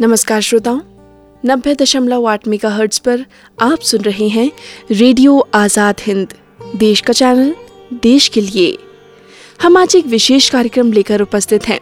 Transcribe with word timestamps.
नमस्कार 0.00 0.40
श्रोताओं, 0.40 0.78
नब्बे 1.46 1.74
दशमलव 1.74 2.26
आठ 2.28 2.46
मेगा 2.48 2.68
हर्ट्स 2.68 2.98
पर 2.98 3.24
आप 3.62 3.80
सुन 3.80 4.00
रहे 4.00 4.28
हैं 4.28 4.50
रेडियो 4.90 5.36
आज़ाद 5.54 6.00
हिंद, 6.00 6.28
देश 6.76 7.00
का 7.00 7.12
चैनल 7.12 7.54
देश 8.02 8.28
के 8.28 8.40
लिए। 8.40 8.78
हम 9.62 9.76
आज 9.76 9.96
एक 9.96 10.06
विशेष 10.06 10.48
कार्यक्रम 10.50 10.92
लेकर 10.92 11.22
उपस्थित 11.22 11.68
हैं। 11.68 11.78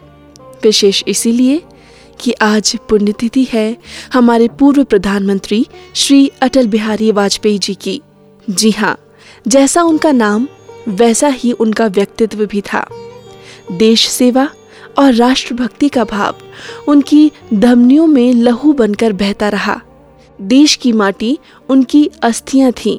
विशेष 0.63 1.03
इसीलिए 1.07 1.61
कि 2.19 2.33
आज 2.41 2.75
पुण्यतिथि 2.89 3.47
है 3.53 3.77
हमारे 4.13 4.47
पूर्व 4.59 4.83
प्रधानमंत्री 4.83 5.65
श्री 5.95 6.31
अटल 6.41 6.67
बिहारी 6.67 7.11
वाजपेयी 7.11 7.57
जी 7.57 7.75
की। 7.75 8.01
जी 8.47 8.71
हाँ 8.71 8.97
जैसा 9.47 9.83
उनका 9.83 10.11
नाम, 10.11 10.47
वैसा 10.87 11.27
ही 11.27 11.51
उनका 11.51 11.87
व्यक्तित्व 11.87 12.45
भी 12.45 12.61
था। 12.61 12.87
देश 13.71 14.07
सेवा 14.09 14.49
और 14.97 15.13
राष्ट्रभक्ति 15.13 15.89
का 15.89 16.03
भाव 16.03 16.35
उनकी 16.87 17.31
धमनियों 17.53 18.07
में 18.07 18.33
लहू 18.33 18.73
बनकर 18.73 19.13
बहता 19.13 19.49
रहा। 19.49 19.79
देश 20.39 20.75
की 20.75 20.91
माटी 20.93 21.37
उनकी 21.69 22.09
अस्थियाँ 22.23 22.71
थीं 22.75 22.97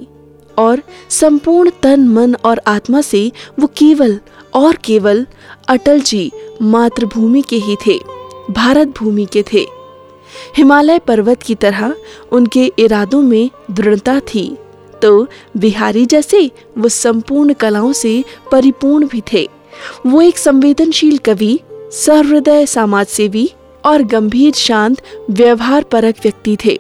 और 0.57 0.83
संपूर्ण 1.11 1.71
तन, 1.83 2.09
मन 2.09 2.35
और 2.35 2.61
आत्मा 2.67 3.01
से 3.01 3.31
वो 3.59 3.67
केवल 3.77 4.19
और 4.55 4.77
केवल 4.77 5.27
अटल 5.69 6.01
जी 6.01 6.31
मातृभूमि 6.63 7.43
के 7.43 7.57
ही 7.57 7.77
थे, 7.87 7.99
भारत 8.51 8.89
भूमि 8.89 9.27
के 9.33 9.43
थे। 9.53 9.65
हिमालय 10.57 10.99
पर्वत 10.99 11.43
की 11.43 11.55
तरह 11.55 11.95
उनके 12.33 12.65
इरादों 12.79 13.23
में 13.23 13.51
दृढ़ता 13.71 14.19
थी 14.25 14.45
तो 15.03 15.27
बिहारी 15.57 16.05
जैसे 16.07 16.51
वो 16.79 16.89
संपूर्ण 16.89 17.53
कलाओं 17.53 17.93
से 17.93 18.23
परिपूर्ण 18.53 19.07
भी 19.09 19.23
थे। 19.33 19.49
वो 20.07 20.21
एक 20.23 20.39
संवेदनशील 20.39 21.19
कवि 21.19 21.59
सहृदय 21.93 22.67
समाज 22.67 23.07
सेवी 23.07 23.51
और 23.85 24.03
गंभीर 24.03 24.53
शांत 24.53 25.03
व्यवहार 25.31 25.85
परक 25.85 26.17
व्यक्ति 26.23 26.57
थे। 26.65 26.79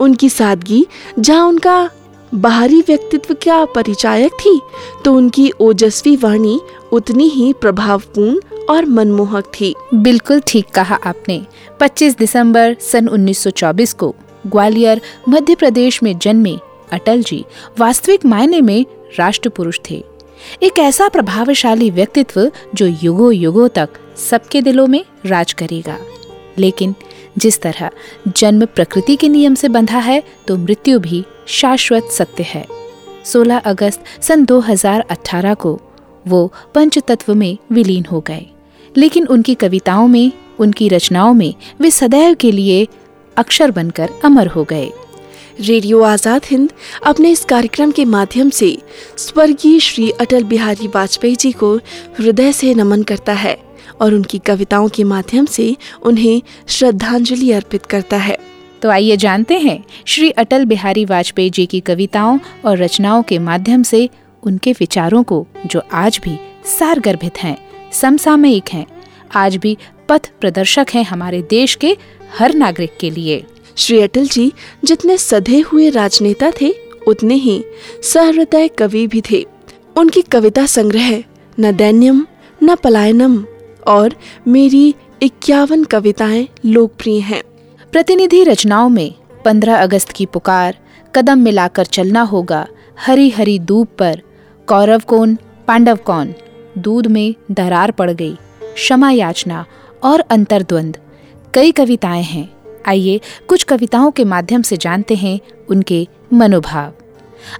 उनकी 0.00 0.28
सादगी, 0.28 0.86
जहाँ 1.18 1.46
उनका 1.48 1.90
बाहरी 2.32 2.80
व्यक्तित्व 2.80 3.34
क्या 3.34 3.64
परिचायक 3.64 4.32
थी 4.34 4.60
तो 5.04 5.14
उनकी 5.14 5.50
ओजस्वी 5.60 6.16
वाणी 6.16 6.58
उतनी 6.92 7.28
ही 7.28 7.52
प्रभावपूर्ण 7.52 8.64
और 8.70 8.84
मनमोहक 8.86 9.52
थी। 9.54 9.74
बिल्कुल 9.94 10.40
ठीक 10.46 10.68
कहा 10.68 10.98
आपने। 11.04 11.40
25 11.80 12.18
दिसंबर 12.18 12.76
सन 12.80 13.08
1924 13.08 13.92
को 13.92 14.14
ग्वालियर, 14.46 15.00
मध्य 15.28 15.54
प्रदेश 15.54 16.02
में 16.02 16.16
जन्मे 16.18 16.56
अटल 16.92 17.22
जी 17.22 17.44
वास्तविक 17.78 18.26
मायने 18.26 18.60
में 18.60 18.84
राष्ट्र 19.18 19.48
पुरुष 19.48 19.80
थे। 19.90 20.04
एक 20.62 20.78
ऐसा 20.78 21.08
प्रभावशाली 21.08 21.90
व्यक्तित्व 21.90 22.50
जो 22.74 22.86
युगों 23.02 23.32
युगों 23.32 23.68
तक 23.68 23.88
सबके 24.20 24.62
दिलों 24.62 24.86
में 24.86 25.04
राज 25.26 25.52
करेगा। 25.52 25.98
लेकिन 26.58 26.94
जिस 27.38 27.60
तरह 27.60 27.90
जन्म 28.36 28.64
प्रकृति 28.64 29.16
के 29.16 29.28
नियम 29.28 29.54
से 29.54 29.68
बंधा 29.68 29.98
है 29.98 30.22
तो 30.48 30.56
मृत्यु 30.56 30.98
भी 30.98 31.24
शाश्वत 31.46 32.04
सत्य 32.04 32.42
है। 32.42 32.66
16 33.24 33.58
अगस्त 33.58 34.04
सन 34.22 34.44
2018 34.44 35.54
को 35.54 35.80
वो 36.26 36.52
पंचतत्व 36.74 37.34
में 37.34 37.58
विलीन 37.72 38.04
हो 38.04 38.20
गए। 38.20 38.46
लेकिन 38.96 39.26
उनकी 39.26 39.54
कविताओं 39.54 40.08
में, 40.08 40.32
उनकी 40.58 40.88
रचनाओं 40.88 41.34
में 41.34 41.54
वे 41.80 41.90
सदैव 41.90 42.34
के 42.34 42.52
लिए 42.52 42.86
अक्षर 43.36 43.70
बनकर 43.70 44.10
अमर 44.24 44.46
हो 44.46 44.64
गए। 44.64 44.90
रेडियो 45.60 46.02
आज़ाद 46.02 46.42
हिंद 46.46 46.72
अपने 47.06 47.30
इस 47.30 47.44
कार्यक्रम 47.44 47.90
के 47.90 48.04
माध्यम 48.04 48.50
से 48.50 48.76
स्वर्गीय 49.16 49.80
श्री 49.80 50.10
अटल 50.10 50.44
बिहारी 50.44 50.88
वाजपेयी 50.88 51.36
जी 51.36 51.52
को 51.52 51.74
हृदय 52.18 52.52
से 52.52 52.74
नमन 52.74 53.02
करता 53.02 53.32
है। 53.32 53.69
और 54.00 54.14
उनकी 54.14 54.38
कविताओं 54.38 54.88
के 54.88 55.04
माध्यम 55.04 55.44
से 55.46 55.76
उन्हें 56.02 56.42
श्रद्धांजलि 56.68 57.50
अर्पित 57.52 57.86
करता 57.86 58.16
है। 58.16 58.38
तो 58.82 58.90
आइए 58.90 59.16
जानते 59.16 59.58
हैं 59.58 59.84
श्री 60.06 60.30
अटल 60.30 60.64
बिहारी 60.64 61.04
वाजपेयी 61.04 61.50
जी 61.50 61.66
की 61.66 61.80
कविताओं 61.80 62.38
और 62.64 62.78
रचनाओं 62.78 63.22
के 63.22 63.38
माध्यम 63.38 63.82
से 63.82 64.08
उनके 64.42 64.72
विचारों 64.72 65.22
को 65.22 65.46
जो 65.66 65.82
आज 65.92 66.20
भी 66.24 66.38
सार 66.78 67.00
गर्भित 67.00 67.38
हैं 67.38 67.56
समसामयिक 67.92 68.68
हैं 68.72 68.86
आज 69.34 69.56
भी 69.56 69.76
पथ 70.08 70.30
प्रदर्शक 70.40 70.86
हैं 70.94 71.04
हमारे 71.04 71.42
देश 71.42 71.74
के 71.74 71.96
हर 72.38 72.54
नागरिक 72.54 72.96
के 73.00 73.10
लिए। 73.10 73.44
श्री 73.76 74.00
अटल 74.00 74.26
जी 74.26 74.52
जितने 74.84 75.18
सधे 75.18 75.60
हुए 75.60 75.90
राजनेता 75.90 76.52
थे 76.60 76.74
उतने 77.06 77.34
ही 77.34 77.62
सहृदय 78.02 78.68
कवि 78.68 79.06
भी 79.06 79.22
थे। 79.30 79.46
उनकी 79.96 80.22
कविता 80.22 80.66
संग्रह 80.66 81.22
न 81.60 81.72
दैन्यम 81.76 82.26
न 82.62 82.74
पलायनम 82.74 83.44
और 83.86 84.14
मेरी 84.48 84.94
इक्यावन 85.22 85.84
कविताएँ 85.84 86.48
लोकप्रिय 86.66 87.20
हैं। 87.20 87.42
प्रतिनिधि 87.92 88.44
रचनाओं 88.44 88.88
में 88.88 89.14
15 89.44 89.76
अगस्त 89.76 90.08
की 90.08 90.26
पुकार, 90.26 90.78
कदम 91.14 91.38
मिलाकर 91.38 91.84
चलना 91.84 92.22
होगा, 92.22 92.66
हरी 93.06 93.30
हरी 93.30 93.58
दूब 93.58 93.88
पर, 93.98 94.22
कौरव 94.66 95.02
कौन, 95.06 95.38
पांडव 95.68 95.96
कौन, 95.96 96.34
दूध 96.78 97.06
में 97.06 97.34
दरार 97.50 97.90
पड़ 97.90 98.10
गई, 98.10 98.34
क्षमा 98.62 99.10
याचना 99.10 99.66
और 100.04 100.20
अंतर्द्वंद। 100.20 100.96
कई 101.54 101.72
कविताएँ 101.72 102.22
हैं। 102.22 102.52
आइए 102.86 103.20
कुछ 103.48 103.62
कविताओं 103.62 104.10
के 104.10 104.24
माध्यम 104.24 104.62
से 104.62 104.76
जानते 104.76 105.14
हैं 105.14 105.40
उनके 105.70 106.08
मनोभाव। 106.32 106.92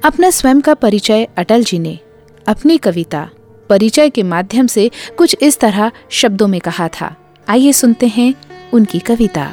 अपना 0.04 0.31
स्वयं 0.31 0.60
का 0.60 0.75
परिचय 0.75 1.28
अटल 1.37 1.64
जी 1.64 1.78
ने, 1.78 1.98
अपनी 2.47 2.78
कविता 2.78 3.31
परिचय 3.70 4.10
के 4.10 4.22
माध्यम 4.22 4.66
से 4.66 4.91
कुछ 5.19 5.36
इस 5.42 5.58
तरह 5.60 5.91
शब्दों 6.10 6.48
में 6.48 6.60
कहा 6.60 6.88
था। 6.88 7.16
आइए 7.48 7.72
सुनते 7.72 8.06
हैं 8.06 8.34
उनकी 8.75 8.98
कविता। 8.98 9.53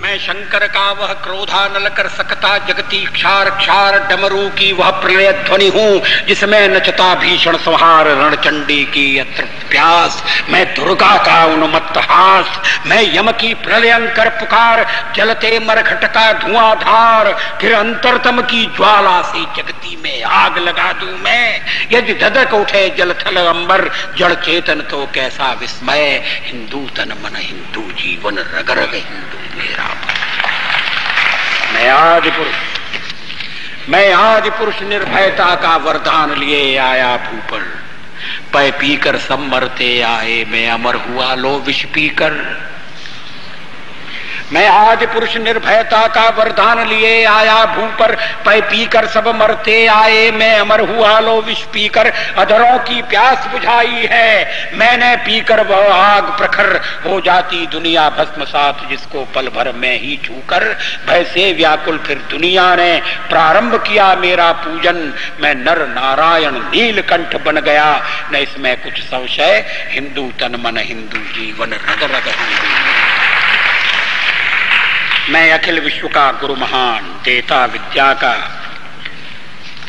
मैं 0.00 0.18
शंकर 0.18 0.66
का 0.66 0.92
वह 0.92 1.12
क्रोधा 1.12 1.66
नल 1.68 1.88
कर 1.88 2.08
सकता 2.08 2.58
जगती 2.58 3.04
क्षार 3.06 3.50
क्षार 3.50 3.98
डमरू 4.08 4.48
की 4.48 4.72
वह 4.72 4.90
प्रलय 4.90 5.32
ध्वनि 5.32 5.68
हूँ, 5.68 6.02
जिसमें 6.26 6.68
नचता 6.68 7.14
भीषण 7.14 7.56
संहार 7.56 8.06
रणचंडी 8.06 8.84
की 8.84 9.22
प्यास। 9.70 10.22
मैं 10.50 10.64
दुर्गा 10.74 11.16
का 11.18 11.44
उन्मत्त 11.44 11.98
हास। 11.98 12.60
मैं 12.86 13.02
यम 13.16 13.30
की 13.32 13.54
प्रलयंकर 13.54 14.28
पुकार। 14.28 14.86
जलते 15.16 15.58
मरघट 15.58 16.04
का 16.04 16.32
धुआंधार। 16.32 17.32
फिर 17.60 17.74
अंतरतम 17.74 18.40
की 18.42 18.64
ज्वाला 18.66 19.20
से 19.22 19.44
जगती 19.56 19.96
में 20.02 20.22
आग 20.22 20.58
लगा 20.58 20.92
दू 20.92 21.06
मैं। 21.06 21.60
यदि 21.92 22.14
धधक 22.14 22.54
उठे 22.54 22.88
जल 22.90 23.12
थल 23.12 23.36
अंबर, 23.36 23.88
जड़ 24.18 24.32
चेतन 24.34 24.80
तो 24.80 25.06
कैसा 25.14 25.52
विस्मय। 25.52 26.22
हिंदू 26.44 26.88
तन 26.96 27.12
मन 27.22 27.36
हिंदू 27.36 27.90
जीवन 27.92 28.38
रग 28.38 28.70
रग 28.70 28.94
हिंदू। 28.94 29.39
मेरा 29.60 29.88
मैं 31.74 31.88
आज 31.90 32.22
पुरुष, 32.22 32.54
मैं 33.88 34.12
आज 34.12 34.48
पुरुष 34.48 34.80
निर्भयता 34.82 35.54
का 35.54 35.76
वरदान 35.76 36.32
लिए 36.34 36.76
आया 36.78 37.16
भूपर 37.16 37.62
पै 38.52 38.70
पीकर 38.70 39.16
सम 39.18 39.48
मरते 39.50 39.90
आए, 40.02 40.44
मैं 40.44 40.68
अमर 40.70 40.96
हुआ 40.96 41.34
लो 41.34 41.52
विष 41.58 41.84
पीकर। 41.84 42.32
मैं 44.52 44.66
आज 44.68 45.04
पुरुष 45.04 45.36
निर्भयता 45.36 46.06
का 46.06 46.28
वरदान 46.28 46.88
लिए 46.88 47.24
आया 47.24 47.64
भू 47.64 47.86
पर, 47.98 48.14
पै 48.44 48.60
पीकर 48.60 49.06
सब 49.06 49.28
मरते 49.28 49.86
आए। 49.86 50.30
मैं 50.30 50.58
अमर 50.58 50.80
हुआ 50.80 51.18
लो 51.20 51.40
विष 51.40 51.62
पीकर, 51.62 52.12
अधरों 52.38 52.78
की 52.78 53.02
प्यास 53.02 53.46
बुझाई 53.46 54.08
है। 54.10 54.70
मैंने 54.74 55.16
पीकर 55.16 55.60
वह 55.60 55.94
आग 55.94 56.22
प्रखर 56.22 56.80
हो 57.06 57.20
जाती 57.20 57.66
दुनिया 57.66 58.08
भस्म 58.10 58.44
साथ 58.44 58.88
जिसको 58.88 59.24
पल 59.34 59.48
भर 59.48 59.72
में 59.72 60.00
ही 60.00 60.18
छूकर, 60.24 60.78
भय 61.08 61.24
से 61.24 61.52
व्याकुल 61.52 61.98
फिर 61.98 62.18
दुनिया 62.30 62.74
ने 62.74 63.02
प्रारंभ 63.28 63.74
किया 63.74 64.14
मेरा 64.14 64.52
पूजन। 64.52 65.14
मैं 65.40 65.54
नर 65.54 65.86
नारायण 65.88 66.52
नीलकंठ 66.52 67.36
बन 67.42 67.60
गया। 67.60 67.90
न 68.32 68.36
इसमें 68.36 68.76
कुछ 68.82 69.00
संशय, 69.02 69.64
हिंदू 69.88 70.30
तन 70.40 70.60
मन, 70.64 70.76
हिंदू 70.76 71.18
जीवन 71.18 71.72
रग 71.72 72.02
रग 72.02 72.28
हिंदू 72.28 73.19
मैं 75.32 75.50
अखिल 75.52 75.78
विश्व 75.80 76.06
का 76.08 76.30
गुरु 76.32 76.54
महान 76.56 77.04
देता 77.24 77.64
विद्या 77.64 78.12
का 78.22 78.32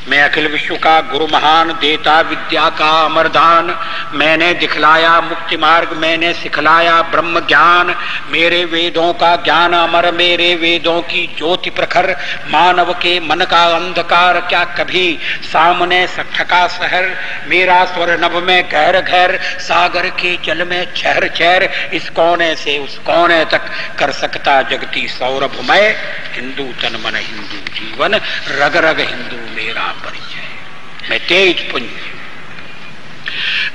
मैं 0.07 0.21
अखिल 0.23 0.47
विश्व 0.47 0.75
का 0.75 1.01
गुरु 1.01 1.27
महान 1.27 1.67
देता 1.69 2.21
विद्या 2.21 2.69
का 2.69 3.05
अमरदान। 3.05 3.79
मैंने 4.13 4.53
दिखलाया 4.53 5.21
मुक्ति 5.21 5.57
मार्ग, 5.57 5.93
मैंने 5.93 6.33
सिखलाया 6.33 7.01
ब्रह्म 7.01 7.39
ज्ञान। 7.39 7.95
मेरे 8.29 8.65
वेदों 8.65 9.13
का 9.13 9.35
ज्ञान 9.35 9.73
अमर, 9.73 10.11
मेरे 10.11 10.55
वेदों 10.55 11.01
की 11.01 11.35
ज्योति 11.37 11.69
प्रखर। 11.69 12.15
मानव 12.47 12.93
के 12.93 13.19
मन 13.19 13.35
का 13.35 13.63
अंधकार 13.63 14.39
क्या 14.39 14.63
कभी 14.63 15.19
सामने 15.43 16.07
सठका 16.07 16.67
शहर 16.67 17.15
मेरा 17.47 17.85
स्वर 17.85 18.19
नभ 18.19 18.43
में 18.43 18.69
घर 18.69 19.01
घर, 19.01 19.39
सागर 19.59 20.09
के 20.09 20.37
जल 20.45 20.67
में 20.67 20.93
चहर 20.93 21.27
चहर। 21.27 21.63
इस 21.93 22.09
कोने 22.09 22.55
से 22.55 22.77
उस 22.77 22.97
कोने 22.97 23.45
तक 23.45 23.61
कर 23.99 24.11
सकता 24.11 24.61
जगती 24.61 25.07
सौरभमय 25.07 25.97
हिंदू 26.33 26.63
तन 26.63 27.03
मन, 27.05 27.15
हिंदू 27.15 27.75
जीवन। 27.75 28.15
रग 28.47 28.77
रग 28.77 28.99
हिंदू 28.99 29.55
मेरा 29.55 29.90
परिचय 29.95 31.09
मैं 31.09 31.19
तेज 31.27 31.71
पुंज 31.71 31.89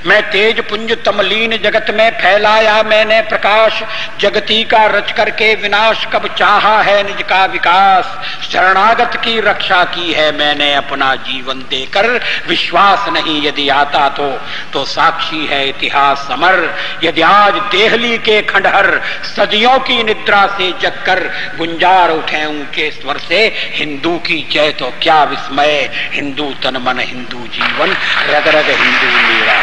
मैं 0.07 0.21
तेज 0.31 0.59
पुंज 0.59 0.91
तमलीन 1.05 1.55
जगत 1.57 1.85
में 1.89 2.09
फैलाया 2.11 2.81
मैंने 2.83 3.19
प्रकाश। 3.21 3.81
जगती 4.21 4.63
का 4.63 4.85
रच 4.87 5.11
करके 5.11 5.53
विनाश 5.55 6.05
कब 6.13 6.27
चाहा 6.35 6.81
है 6.81 7.01
निज 7.03 7.21
का 7.29 7.43
विकास। 7.45 8.13
शरणागत 8.43 9.15
की 9.23 9.39
रक्षा 9.39 9.83
की 9.95 10.13
है 10.13 10.31
मैंने 10.37 10.73
अपना 10.73 11.13
जीवन 11.23 11.59
देकर। 11.69 12.07
विश्वास 12.47 13.09
नहीं 13.09 13.41
यदि 13.47 13.67
आता 13.69 14.07
तो 14.09 14.29
तो 14.73 14.85
साक्षी 14.85 15.45
है 15.45 15.67
इतिहास 15.69 16.25
समर 16.29 16.63
यदि 17.03 17.21
आज 17.21 17.59
देहली 17.71 18.17
के 18.19 18.41
खंडहर 18.43 18.89
सदियों 19.35 19.77
की 19.81 20.01
निद्रा 20.03 20.45
से 20.57 20.71
जगकर 20.81 21.23
गुंजार 21.57 22.11
उठे 22.11 22.45
ऊँचे 22.45 22.89
स्वर 22.91 23.17
से, 23.17 23.45
हिंदू 23.73 24.17
की 24.27 24.41
जय 24.51 24.71
तो 24.79 24.93
क्या 25.01 25.23
विस्मय। 25.25 25.89
हिंदू 26.13 26.53
तन 26.63 26.77
मन, 26.77 26.99
हिंदू 27.01 27.45
जीवन, 27.49 27.95
रग 28.29 28.47
रग 28.47 28.69
हिंदू 28.71 29.15
मेरा। 29.19 29.61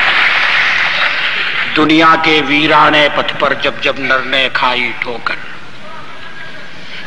दुनिया 1.76 2.14
के 2.16 2.40
वीराने 2.40 3.08
पथ 3.08 3.32
पर 3.40 3.54
जब 3.60 3.80
जब 3.80 3.96
नरने 3.98 4.48
खाई 4.56 4.90
ठोकर 5.02 5.53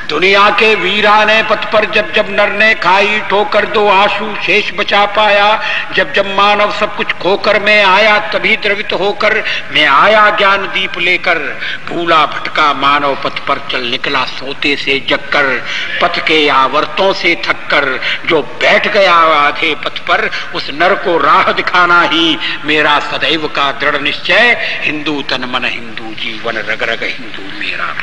दुनिया 0.09 0.49
के 0.49 0.75
वीरा 0.75 1.25
ने 1.25 1.43
पथ 1.43 1.71
पर 1.71 1.85
जब 1.85 2.13
जब 2.13 2.25
नर 2.29 2.49
ने 2.49 2.73
खाई, 2.73 3.19
ठोकर 3.19 3.65
दो 3.65 3.87
आँसू, 3.87 4.35
शेष 4.45 4.71
बचा 4.75 5.05
पाया। 5.05 5.61
जब 5.93 6.13
जब 6.13 6.37
मानव 6.37 6.71
सब 6.71 6.95
कुछ 6.95 7.11
खोकर 7.11 7.59
मैं 7.59 7.83
आया, 7.83 8.19
तभी 8.19 8.57
द्रवित 8.57 8.93
होकर 8.93 9.43
मैं 9.71 9.85
आया 9.85 10.29
ज्ञान 10.29 10.57
दीप 10.57 10.97
लेकर। 10.97 11.59
भूला 11.89 12.25
भटका 12.25 12.73
मानव 12.73 13.15
पथ 13.15 13.39
पर 13.39 13.67
चल 13.71 13.81
निकला 13.81 14.25
सोते 14.25 14.75
से 14.75 15.05
जगकर। 15.09 15.65
पथ 16.01 16.19
के 16.19 16.49
आवर्तों 16.49 17.13
से 17.13 17.41
थककर, 17.45 18.01
जो 18.25 18.41
बैठ 18.41 18.87
गया 18.87 19.15
आधे 19.15 19.75
पथ 19.75 19.99
पर, 19.99 20.29
उस 20.55 20.69
नर 20.73 20.95
को 20.95 21.17
राह 21.17 21.51
दिखाना 21.51 22.01
ही 22.01 22.39
मेरा 22.65 22.99
सदैव 22.99 23.47
का 23.47 23.71
दृढ़ 23.71 24.01
निश्चय। 24.01 24.57
हिंदू 24.81 25.21
तन 25.21 25.41
मन, 25.41 25.65
हिंदू 25.65 26.15
जीवन, 26.15 26.53
रग 26.57 26.83
रग 26.83 27.03
हिंदू 27.03 27.59
मेरा। 27.59 27.95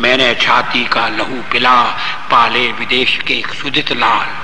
मैंने 0.00 0.34
छाती 0.34 0.84
का 0.84 1.08
लहू 1.08 1.42
पिला 1.52 1.82
पाले 2.30 2.72
विदेश 2.72 3.18
के 3.26 3.34
एक 3.34 3.46
सुदित 3.46 3.92
लाल। 3.92 4.43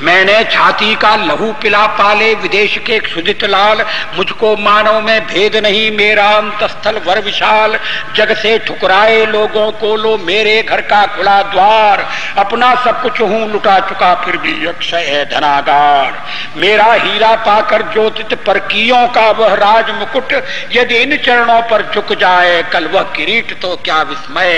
मैंने 0.00 0.42
छाती 0.44 0.94
का 0.94 1.14
लहू 1.16 1.52
पिला 1.52 1.86
पाले, 1.86 2.34
विदेश 2.34 2.76
के 2.78 2.98
सुदित 3.08 3.44
लाल, 3.44 3.84
मुझको 4.16 4.56
मानव 4.56 5.00
में 5.00 5.26
भेद 5.26 5.56
नहीं, 5.56 5.90
मेरा 5.90 6.26
अंतस्थल 6.28 7.00
वर 7.06 7.20
विशाल। 7.20 7.78
जग 8.16 8.34
से 8.36 8.58
ठुकराए 8.58 9.24
लोगों 9.26 9.70
को 9.72 9.94
लो, 9.96 10.16
मेरे 10.18 10.62
घर 10.62 10.80
का 10.80 11.04
खुला 11.06 11.42
द्वार। 11.42 12.06
अपना 12.38 12.74
सब 12.84 13.02
कुछ 13.02 13.20
हूँ, 13.20 13.50
लुटा 13.52 13.78
चुका 13.80 14.14
फिर 14.14 14.36
भी 14.36 14.66
अक्षय 14.66 15.04
है 15.08 15.24
धनागार। 15.24 16.22
मेरा 16.56 16.92
हीरा 16.92 17.34
पाकर 17.46 17.82
ज्योतित 17.82 18.34
परकियों 18.46 19.06
का 19.08 19.30
वह 19.30 19.54
राज 19.54 19.90
मुकुट 19.90 20.32
यदि 20.72 20.96
इन 20.96 21.16
चरणों 21.16 21.60
पर 21.62 21.90
झुक 21.94 22.12
जाए, 22.12 22.62
कल 22.62 22.86
वह 22.86 23.02
किरीट 23.16 23.60
तो 23.60 23.76
क्या 23.84 24.00
विस्मय। 24.02 24.52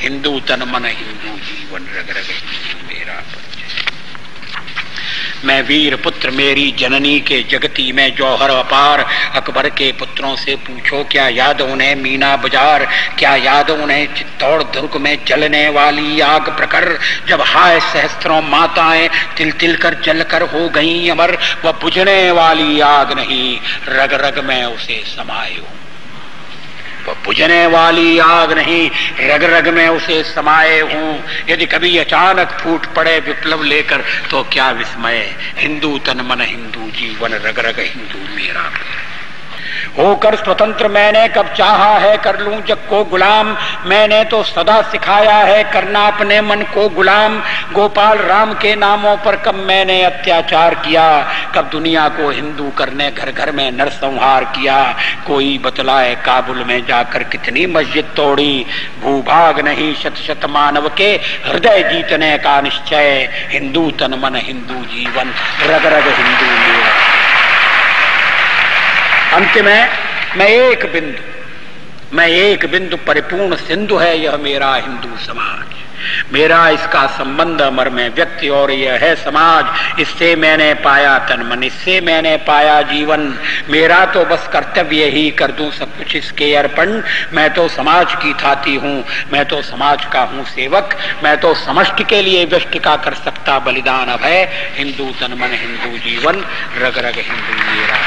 हिंदू 0.00 0.38
तन 0.40 0.62
मन, 0.62 0.84
हिंदू 0.84 1.36
जीवन 1.38 1.86
रग 1.96 2.10
रग 2.10 2.24
मैं 5.44 5.62
वीर 5.62 5.96
पुत्र 5.96 6.30
मेरी 6.30 6.70
जननी 6.78 7.20
के 7.20 7.42
जगती 7.42 7.92
में 7.92 8.14
जौहर 8.14 8.50
अपार। 8.50 9.06
अकबर 9.34 9.68
के 9.68 9.92
पुत्रों 9.92 10.36
से 10.36 10.56
पूछो, 10.56 11.04
क्या 11.04 11.28
याद 11.28 11.60
उन्हें 11.60 11.94
मीना 11.94 12.36
बाज़ार? 12.36 12.86
क्या 13.18 13.34
याद 13.36 13.70
उन्हें 13.70 14.14
चित्तौड़ 14.14 14.62
दुर्ग 14.62 14.96
में 14.96 15.18
जलने 15.24 15.68
वाली 15.68 16.20
आग 16.20 16.48
प्रकर 16.48 16.98
जब 17.28 17.40
हाय 17.40 17.80
सहस्त्रों 17.80 18.42
माताएँ 18.42 19.08
तिल 19.36 19.52
तिल 19.52 19.76
कर 19.76 20.00
जल 20.04 20.22
कर 20.22 20.42
हो 20.42 20.68
गई 20.68 21.08
अमर, 21.08 21.38
वह 21.64 21.72
बुझने 21.72 22.30
वाली 22.30 22.80
आग 22.80 23.12
नहीं। 23.12 23.58
रग 23.88 24.14
रग 24.14 24.44
में 24.44 24.64
उसे 24.64 25.02
समाये 25.06 25.87
बुझने 27.12 27.66
वाली 27.66 28.18
आग 28.18 28.52
नहीं 28.52 28.90
रग 29.20 29.44
रग 29.44 29.68
में 29.68 29.88
उसे 29.88 30.22
समाये 30.22 30.80
हूँ। 30.80 31.24
यदि 31.48 31.66
कभी 31.66 31.98
अचानक 31.98 32.48
फूट 32.48 32.86
पड़े 32.94 33.20
विप्लव 33.20 33.62
लेकर 33.62 34.04
तो 34.30 34.42
क्या 34.42 34.70
विस्मय? 34.70 35.36
हिंदू 35.58 35.98
तन 35.98 36.20
मन, 36.20 36.40
हिंदू 36.40 36.90
जीवन 36.90 37.32
रग 37.32 37.58
रग 37.58 37.76
हिंदू 37.78 38.36
मेरा। 38.36 38.72
होकर 39.98 40.34
स्वतंत्र 40.36 40.88
मैंने 40.88 41.26
कब 41.28 41.52
चाहा 41.54 41.92
है 41.98 42.16
कर 42.16 42.38
लूँ 42.40 42.60
जग 42.62 42.86
को 42.90 43.04
गुलाम। 43.04 43.56
मैंने 43.86 44.22
तो 44.24 44.42
सदा 44.42 44.80
सिखाया 44.82 45.36
है 45.36 45.62
करना 45.64 46.06
अपने 46.06 46.40
मन 46.40 46.62
को 46.74 46.88
गुलाम। 46.88 47.38
गोपाल 47.72 48.18
राम 48.18 48.52
के 48.54 48.74
नामों 48.76 49.16
पर 49.16 49.36
कब 49.36 49.54
मैंने 49.54 50.02
अत्याचार 50.02 50.74
किया। 50.74 51.06
कब 51.54 51.68
दुनिया 51.72 52.08
को 52.08 52.30
हिंदू 52.30 52.70
करने 52.70 53.10
घर 53.10 53.30
घर 53.30 53.52
में 53.52 53.70
नरसंहार 53.72 54.44
किया। 54.44 54.78
कोई 55.26 55.58
बतलाए 55.58 56.14
काबुल 56.26 56.64
में 56.64 56.86
जाकर 56.86 57.22
कितनी 57.22 57.66
मस्जिद 57.66 58.12
तोड़ी। 58.16 58.66
भूभाग 59.02 59.60
नहीं 59.60 59.94
शत 59.94 60.16
शत 60.26 60.46
मानव 60.48 60.88
के 60.96 61.10
हृदय 61.46 61.82
जीतने 61.82 62.36
का 62.38 62.60
निश्चय। 62.60 63.28
हिंदू 63.50 63.90
तन 63.90 64.20
मन, 64.24 64.36
हिंदू 64.36 64.84
जीवन। 64.86 65.34
रग 65.66 65.86
रग 65.86 66.08
हिंदू 66.08 67.17
अंत 69.34 69.56
में 69.64 69.88
मैं 70.36 70.48
एक 70.48 70.84
बिंदु, 70.92 72.16
मैं 72.16 72.28
एक 72.28 72.64
बिंदु 72.70 72.96
परिपूर्ण 72.96 73.56
सिंधु 73.56 73.96
है, 73.96 74.18
यह 74.18 74.36
मेरा 74.36 74.74
हिंदू 74.74 75.16
समाज। 75.16 75.76
मेरा 76.32 76.68
इसका 76.68 77.06
संबंध 77.06 77.60
अमर 77.60 77.88
में 77.88 78.08
व्यक्ति 78.14 78.48
और 78.48 78.70
यह 78.70 78.98
है 79.02 79.14
समाज। 79.16 80.00
इससे 80.00 80.34
मैंने 80.36 80.72
पाया 80.74 81.18
तन 81.18 81.42
मन 81.42 81.62
इससे 81.64 82.00
मैंने 82.00 82.36
पाया 82.46 82.80
जीवन। 82.82 83.26
मेरा 83.70 84.04
तो 84.06 84.24
बस 84.24 84.48
कर्तव्य 84.52 85.04
ही 85.04 85.30
कर 85.30 85.50
दूँ 85.50 85.70
सब 85.70 85.96
कुछ 85.98 86.16
इसके 86.16 86.54
अर्पण। 86.54 87.02
मैं 87.32 87.48
तो 87.54 87.68
समाज 87.68 88.14
की 88.14 88.32
थाती 88.34 88.74
हूँ, 88.76 89.04
मैं 89.32 89.44
तो 89.44 89.60
समाज 89.62 90.04
का 90.04 90.22
हूँ 90.22 90.44
सेवक। 90.46 90.96
मैं 91.24 91.36
तो 91.40 91.54
समष्टि 91.56 92.04
के 92.04 92.22
लिए 92.22 92.44
व्यष्टि 92.46 92.78
का 92.78 92.96
कर 92.96 93.14
सकता 93.14 93.58
बलिदान। 93.58 94.08
अभय 94.08 94.48
हिंदू 94.76 95.10
तन 95.20 95.38
मन 95.40 95.56
हिंदू 95.56 95.98
जीवन, 95.98 96.44
रग 96.78 96.98
रग 96.98 97.18
हिंदू 97.18 97.62
मेरा। 97.70 97.98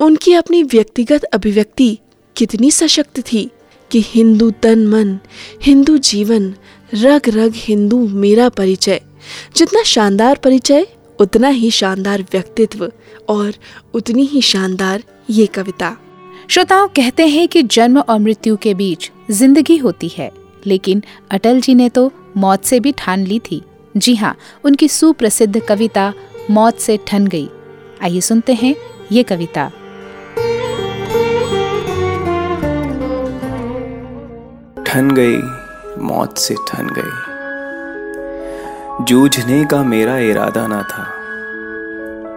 उनकी 0.00 0.32
अपनी 0.34 0.62
व्यक्तिगत 0.62 1.24
अभिव्यक्ति 1.24 1.98
कितनी 2.36 2.70
सशक्त 2.70 3.20
थी 3.22 3.42
कि 3.90 4.00
हिंदू 4.04 4.50
तन 4.62 4.86
मन, 4.86 5.18
हिंदू 5.62 5.96
जीवन 5.98 6.54
रग 6.94 7.28
रग 7.28 7.52
हिंदू 7.56 7.98
मेरा 8.08 8.48
परिचय। 8.48 9.00
जितना 9.56 9.82
शानदार 9.82 10.38
परिचय, 10.38 10.86
उतना 11.18 11.48
ही 11.48 11.70
शानदार 11.70 12.22
व्यक्तित्व 12.22 12.90
और 13.28 13.54
उतनी 13.94 14.24
ही 14.24 14.42
शानदार 14.42 15.02
ये 15.30 15.46
कविता। 15.46 15.96
श्रोताओं, 16.50 16.88
कहते 16.88 17.26
हैं 17.26 17.46
कि 17.48 17.62
जन्म 17.62 17.98
और 17.98 18.18
मृत्यु 18.18 18.56
के 18.56 18.74
बीच 18.74 19.10
ज़िंदगी 19.30 19.76
होती 19.76 20.08
है, 20.08 20.30
लेकिन 20.66 21.02
अटल 21.30 21.60
जी 21.60 21.74
ने 21.74 21.88
तो 21.88 22.10
मौत 22.36 22.64
से 22.64 22.80
भी 22.80 22.92
ठान 22.92 23.24
ली 23.26 23.38
थी। 23.40 23.62
जी 23.96 24.14
हाँ 24.16 24.36
उनकी 24.64 24.88
सुप्रसिद्ध 24.88 25.60
कविता 25.60 26.12
मौत 26.50 26.78
से 26.78 26.98
ठन 27.06 27.26
गई। 27.26 27.48
आइए 28.02 28.20
सुनते 28.20 28.54
हैं 28.54 28.74
ये 29.12 29.22
कविता। 29.22 29.70
ठन 34.94 35.10
गई, 35.10 35.38
मौत 36.02 36.38
से 36.38 36.54
ठन 36.54 36.86
गई। 36.98 37.14
जूझने 39.04 39.64
का 39.64 39.82
मेरा 39.82 40.18
इरादा 40.18 40.66
ना 40.66 40.82
था। 40.82 41.02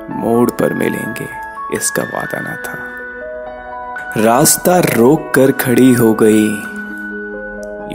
मोड़ 0.09 0.49
पर 0.49 0.73
मिलेंगे, 0.73 1.27
इसका 1.73 2.03
वादा 2.03 2.39
ना 2.39 2.55
था। 2.55 2.77
रास्ता 4.21 4.79
रोक 4.79 5.31
कर 5.35 5.51
खड़ी 5.51 5.93
हो 5.93 6.13
गई। 6.13 6.45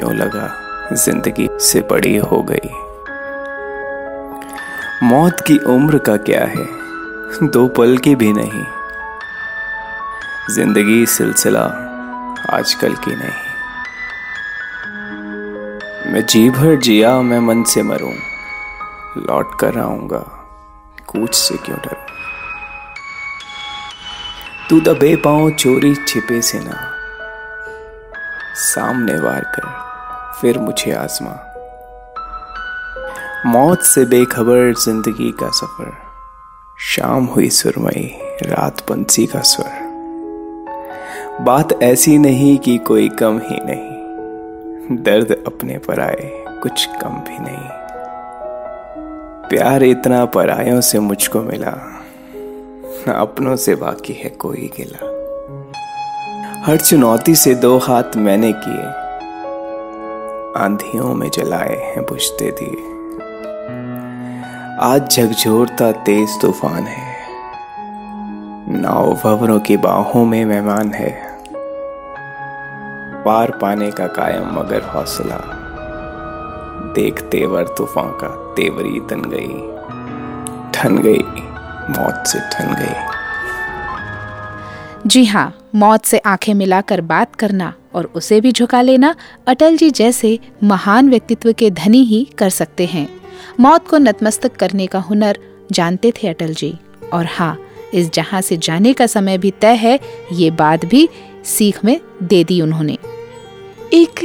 यूँ 0.01 0.15
लगा, 0.15 0.57
ज़िंदगी 0.93 1.49
से 1.61 1.81
बड़ी 1.81 2.17
हो 2.17 2.43
गई। 2.43 2.71
मौत 5.03 5.41
की 5.47 5.59
उम्र 5.59 5.99
का 5.99 6.17
क्या 6.17 6.45
है? 6.45 6.67
दो 7.43 7.69
पल 7.69 7.99
की 7.99 8.15
भी 8.15 8.33
नहीं। 8.33 8.65
ज़िंदगी 10.55 11.07
सिलसिला 11.07 11.65
आजकल 12.51 12.95
की 12.95 13.17
नहीं। 13.17 13.52
मैं 16.13 16.27
जी 16.27 16.51
भर 16.51 16.77
जिया, 16.77 17.23
मैं 17.23 17.39
मन 17.39 17.63
से 17.63 17.83
मरूं। 17.83 18.15
लौट 19.17 19.59
कर 19.61 19.79
आऊँगा। 19.79 20.49
कूच 21.07 21.35
से 21.35 21.57
क्यों 21.57 21.79
डरूं? 21.79 22.07
तू 24.71 24.81
दबे 24.81 25.17
पाओ 25.17 25.51
चोरी 25.51 25.95
छिपे 25.95 26.43
से 26.43 26.61
ना। 26.61 26.93
सामने 28.55 29.13
वार 29.13 29.41
कर, 29.41 29.69
फिर 30.41 30.59
मुझे 30.59 30.93
आजमा। 30.93 31.49
मौत 33.47 33.83
से 33.83 34.05
बेखबर 34.05 34.75
ज़िंदगी 34.75 35.31
का 35.31 35.51
सफ़र। 35.51 35.97
शाम 36.79 37.25
हुई 37.25 37.51
सुरमई, 37.51 38.19
रात 38.43 38.81
पंछी 38.81 39.27
का 39.27 39.41
स्वर। 39.41 39.83
बात 41.41 41.83
ऐसी 41.83 42.19
नहीं 42.19 42.59
कि 42.59 42.79
कोई 42.79 43.09
कम 43.09 43.39
ही 43.39 43.61
नहीं। 43.65 43.92
दर्द 44.91 45.33
अपने 45.47 45.77
पर 45.79 46.01
आए, 46.01 46.31
कुछ 46.63 46.85
कम 47.01 47.15
भी 47.21 47.39
नहीं। 47.39 47.69
प्यार 49.49 49.83
इतना 49.83 50.25
परायों 50.25 50.81
से 50.81 50.99
मुझको 50.99 51.41
मिला 51.41 51.71
ना 53.07 53.13
अपनों 53.13 53.57
से 53.57 53.75
बाकी 53.75 54.13
है 54.13 54.31
कोई 54.31 54.71
गिला। 54.77 55.11
हर 56.67 56.77
चुनौती 56.79 57.35
से 57.35 57.55
दो 57.55 57.77
हाथ 57.79 58.17
मैंने 58.17 58.53
किए, 58.57 58.87
आंधियों 60.63 61.15
में 61.15 61.29
जलाए 61.31 61.77
हैं 61.77 62.05
बुझते 62.07 62.51
दिए। 62.51 62.91
आज 64.83 65.11
झकझोरता 65.11 65.93
तेज 65.93 66.41
तूफ़ान 66.43 66.83
है, 66.83 67.11
नाव 68.81 69.15
भवरों 69.15 69.61
की 69.61 69.77
बाहों 69.77 70.25
में 70.25 70.45
मेहमान 70.45 70.93
है। 70.95 71.32
पार 73.27 73.51
पाने 73.51 73.91
का 73.91 74.07
कायम 74.07 74.47
मगर 74.53 74.83
हौसला। 74.83 75.37
देख 76.95 77.21
तेवर 77.23 77.65
तूफ़ान 77.79 78.09
का 78.11 78.29
तेवरी 78.55 79.01
तन 79.01 79.21
गई। 79.21 79.49
ठन 80.73 80.99
गई, 80.99 81.23
मौत 81.93 82.27
से 82.27 82.39
ठन 82.53 82.75
गई। 82.75 82.95
जी 85.07 85.25
हाँ 85.25 85.59
मौत 85.75 86.05
से 86.05 86.19
आँखें 86.19 86.55
मिलाकर 86.55 87.01
बात 87.01 87.35
करना 87.35 87.73
और 87.95 88.05
उसे 88.15 88.41
भी 88.41 88.53
झुका 88.53 88.81
लेना 88.83 89.15
अटल 89.47 89.77
जी 89.77 89.91
जैसे 89.91 90.39
महान 90.63 91.11
व्यक्तित्व 91.11 91.53
के 91.53 91.71
धनी 91.71 92.03
ही 92.03 92.25
कर 92.39 92.51
सकते 92.51 92.87
हैं। 92.87 93.09
मौत 93.61 93.89
को 93.89 93.99
नतमस्तक 93.99 94.57
करने 94.57 94.87
का 94.87 94.99
हुनर 94.99 95.39
जानते 95.73 96.13
थे 96.13 96.29
अटल 96.29 96.55
जी। 96.55 96.79
और 97.13 97.27
हाँ 97.27 97.59
इस 97.95 98.13
जहाँ 98.13 98.41
से 98.41 98.57
जाने 98.57 98.93
का 98.93 99.07
समय 99.07 99.39
भी 99.39 99.51
तय 99.51 99.75
है, 99.75 100.01
ये 100.33 100.51
बात 100.51 100.85
भी 100.85 101.09
सीख 101.45 101.85
में 101.85 102.01
दे 102.23 102.45
दी 102.45 102.61
उन्होंने। 102.61 102.99
एक 103.95 104.21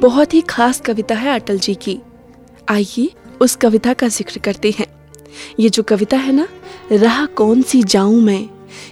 बहुत 0.00 0.34
ही 0.34 0.40
खास 0.40 0.80
कविता 0.80 1.14
है 1.14 1.34
अटल 1.34 1.58
जी 1.58 1.74
की। 1.74 1.98
आइए 2.68 3.10
उस 3.40 3.56
कविता 3.56 3.92
का 3.92 4.08
ज़िक्र 4.08 4.38
करते 4.38 4.70
हैं। 4.78 4.86
ये 5.60 5.68
जो 5.68 5.82
कविता 5.82 6.16
है 6.16 6.32
ना, 6.32 6.46
राह 6.92 7.26
कौन 7.26 7.62
सी 7.62 7.82
जाऊँ 7.82 8.20
मैं? 8.22 8.48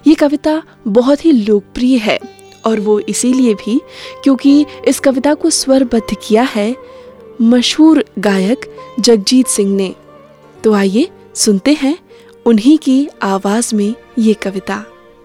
ये 0.07 0.15
कविता 0.15 0.63
बहुत 0.89 1.25
ही 1.25 1.33
लोकप्रिय 1.33 1.97
है 1.99 2.19
और 2.67 2.81
वो 2.81 2.99
इसीलिए 3.01 3.55
भी 3.55 3.81
क्योंकि 4.25 4.67
इस 4.85 5.01
कविता 5.01 5.35
को 5.35 5.51
स्वरबद्ध 5.51 6.17
किया 6.29 6.43
है 6.43 6.75
मशहूर 7.43 8.05
गायक 8.19 8.71
जगजीत 9.01 9.47
सिंह 9.47 9.75
ने। 9.77 9.95
तो 10.65 10.75
आइए 10.75 11.09
सुनते 11.35 11.75
हैं 11.75 11.97
उन्हीं 12.47 12.79
की 12.79 13.09
आवाज़ 13.23 13.75
में 13.75 13.95
ये 14.19 14.35
कविता। 14.35 14.85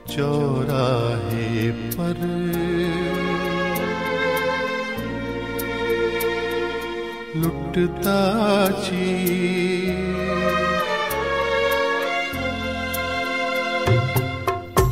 चौराहे 0.09 1.71
पर 1.71 3.22
लुटता 7.35 8.17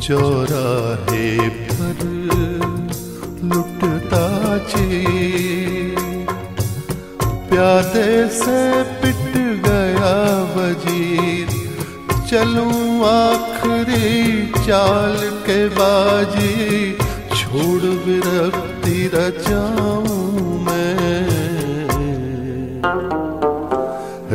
चौराहे 0.02 1.28
पर 1.68 2.00
लुटता 3.44 4.24
प्यादे 7.50 8.28
से 8.38 8.60
पिट 9.02 9.36
गया 9.66 10.14
वज़ीर। 10.56 11.46
चलूँ 12.30 13.04
आखिरी 13.04 14.46
चाल 14.66 15.16
के 15.46 15.68
बाजी। 15.78 16.92
छोड़ 17.36 17.82
विरक्ति 18.06 19.10
रचाऊं 19.14 20.51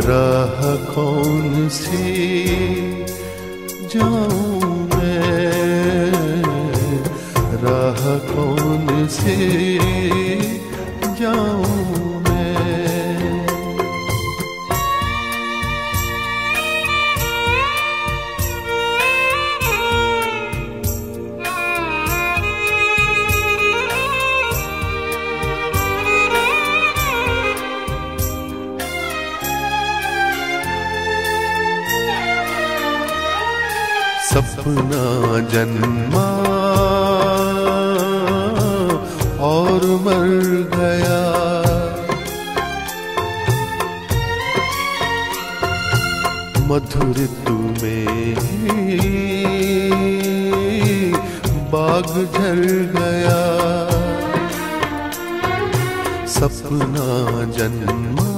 राह 0.05 0.75
कौन 0.93 1.69
सी 1.69 2.45
जाऊँ 3.87 4.89
मैं? 4.95 6.41
राह 7.63 8.03
कौन 8.17 9.07
सी 9.07 9.77
जाऊँ 11.19 12.16
सपना 34.67 35.39
जन्मा 35.51 36.25
और 39.47 39.85
मर 40.05 40.25
गया। 40.73 41.21
मधुर 46.67 47.17
तुम्हें 47.47 48.35
बाग 51.71 52.11
झर 52.25 52.61
गया। 52.97 53.39
सपना 56.35 57.07
जन्मा 57.57 58.29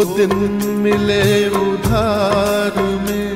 दिन 0.03 0.35
मिले 0.63 1.49
उधार 1.49 2.81
में, 2.81 3.35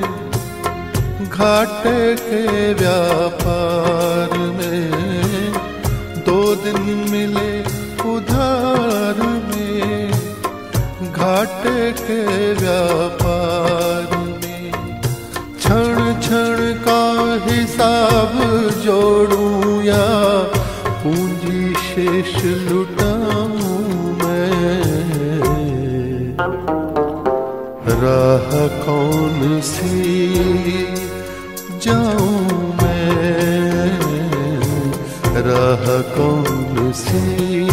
घाटे 1.28 2.16
के 2.16 2.74
व्यापार 2.74 4.38
में। 4.38 4.92
दो 6.26 6.54
दिन 6.54 6.80
मिले 7.10 7.60
उधार 8.14 9.22
में, 9.22 10.10
घाटे 11.12 11.92
के 11.92 12.52
व्यापार 12.52 14.16
में। 14.16 14.72
क्षण 15.56 16.20
क्षण 16.20 16.56
का 16.88 17.02
हिसाब 17.44 18.32
जोड़ू 18.84 19.82
या, 19.82 20.06
पूंजी 20.86 21.74
शेष 21.74 22.44
लुटाऊं 22.44 22.85
राह 27.98 28.66
कौन 28.84 29.60
सी? 29.60 30.26
जाऊँ 31.82 32.76
मैं। 32.76 34.00
राह 35.40 36.02
कौन 36.16 36.92
सी? 36.92 37.66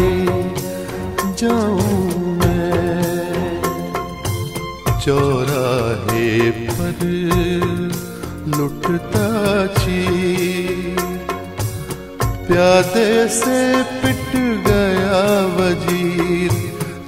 जाऊँ 1.37 2.37
मैं। 2.37 3.61
चौराहे 5.05 6.51
पर 6.51 6.99
लुटता 8.47 9.27
छी। 9.67 10.05
प्यादे 12.47 13.27
से 13.27 13.83
पिट 13.83 14.31
गया 14.67 15.21
वज़ीर। 15.57 16.51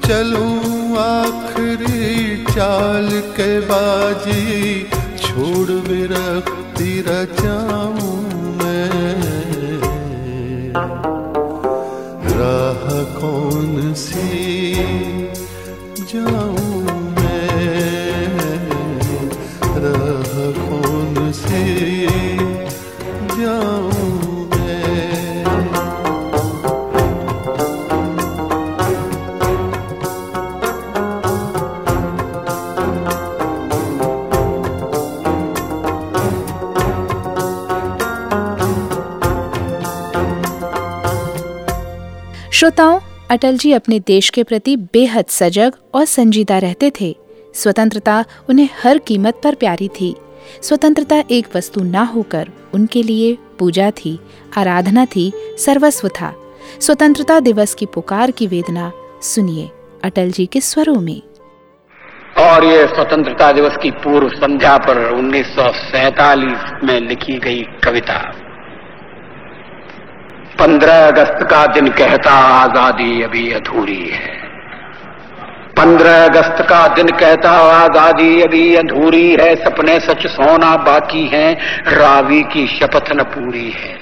चलूँ 0.08 0.76
आखिरी 0.98 1.95
चाल 2.56 3.10
के 3.38 3.60
बाजी 3.60 4.84
छोड़ 5.18 5.72
विरक्ति 5.88 6.92
रचाऊं 7.08 8.14
मैं। 8.60 9.24
राह 12.38 12.86
कौन 13.20 13.94
सी 14.04 14.35
श्रोताओं, 42.56 43.00
अटल 43.32 43.58
जी 43.58 43.72
अपने 43.72 44.00
देश 44.00 44.30
के 44.30 44.44
प्रति 44.44 44.78
बेहद 44.78 45.26
सजग 45.26 45.74
और 45.94 46.06
संजीदा 46.06 46.58
रहते 46.58 46.92
थे। 47.02 47.16
स्वतंत्रता 47.56 48.26
उन्हें 48.50 48.70
हर 48.84 48.98
कीमत 48.98 49.42
पर 49.44 49.56
प्यारी 49.56 49.88
थी। 49.88 50.16
स्वतंत्रता 50.62 51.24
एक 51.32 51.48
वस्तु 51.56 51.84
ना 51.84 52.04
होकर 52.04 52.50
उनके 52.74 53.04
लिए 53.04 53.38
पूजा 53.60 53.92
थी, 53.92 54.20
आराधना 54.58 55.06
थी, 55.06 55.34
सर्वस्व 55.36 56.08
था। 56.08 56.36
स्वतंत्रता 56.82 57.40
दिवस 57.40 57.74
की 57.74 57.86
पुकार 57.86 58.32
की 58.32 58.48
वेदना 58.48 58.92
सुनिए 59.22 59.70
अटल 60.04 60.32
जी 60.32 60.46
के 60.46 60.62
स्वरों 60.62 61.02
में। 61.02 61.22
और 62.38 62.66
ये 62.66 62.88
स्वतंत्रता 62.88 63.52
दिवस 63.52 63.78
की 63.84 63.92
पूर्व 63.92 64.30
संध्या 64.30 64.78
पर 64.78 65.14
1947 65.14 66.72
में 66.84 67.10
लिखी 67.10 67.40
गई 67.40 67.64
कविता। 67.84 68.45
15 70.60 71.08
अगस्त 71.08 71.44
का 71.44 71.66
दिन 71.66 71.88
कहता 71.88 72.32
आज़ादी 72.32 73.22
अभी 73.22 73.52
अधूरी 73.52 74.04
है। 74.10 74.34
15 75.78 76.24
अगस्त 76.26 76.62
का 76.70 76.88
दिन 76.88 77.08
कहता 77.08 77.52
आज़ादी 77.52 78.42
अभी 78.42 78.76
अधूरी 78.76 79.30
है। 79.32 79.56
सपने 79.56 80.00
सच 80.00 80.28
सोना 80.28 80.76
बाकी 80.76 81.26
है, 81.28 81.54
रावी 81.88 82.42
की 82.44 82.68
शपथ 82.68 83.12
न 83.12 83.24
पूरी 83.24 83.70
है। 83.70 83.98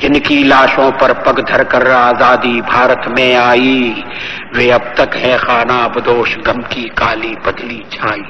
जिनकी 0.00 0.42
लाशों 0.44 0.90
पर 0.90 1.12
पग 1.22 1.40
धर 1.40 1.64
कर 1.64 1.90
आज़ादी 1.90 2.60
भारत 2.60 3.02
में 3.08 3.34
आई, 3.36 4.04
वे 4.56 4.70
अब 4.70 4.94
तक 4.98 5.16
है 5.16 5.36
खाना 5.38 5.76
बदोश 5.88 6.36
गम 6.46 6.62
की 6.62 6.88
काली 6.98 7.34
पतली 7.46 7.82
छाई। 7.92 8.24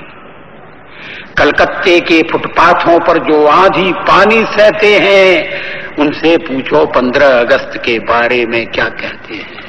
कलकत्ते 1.39 1.99
के 2.01 2.23
फुटपाथों 2.23 2.99
पर 2.99 3.19
जो 3.19 3.47
आंधी 3.47 3.93
पानी 3.93 4.45
सहते 4.47 4.95
हैं 4.99 5.83
उनसे 6.01 6.37
पूछो 6.39 6.85
पंद्रह 6.93 7.39
अगस्त 7.41 7.77
के 7.85 7.99
बारे 8.05 8.45
में 8.47 8.67
क्या 8.67 8.89
कहते 9.01 9.35
हैं। 9.35 9.63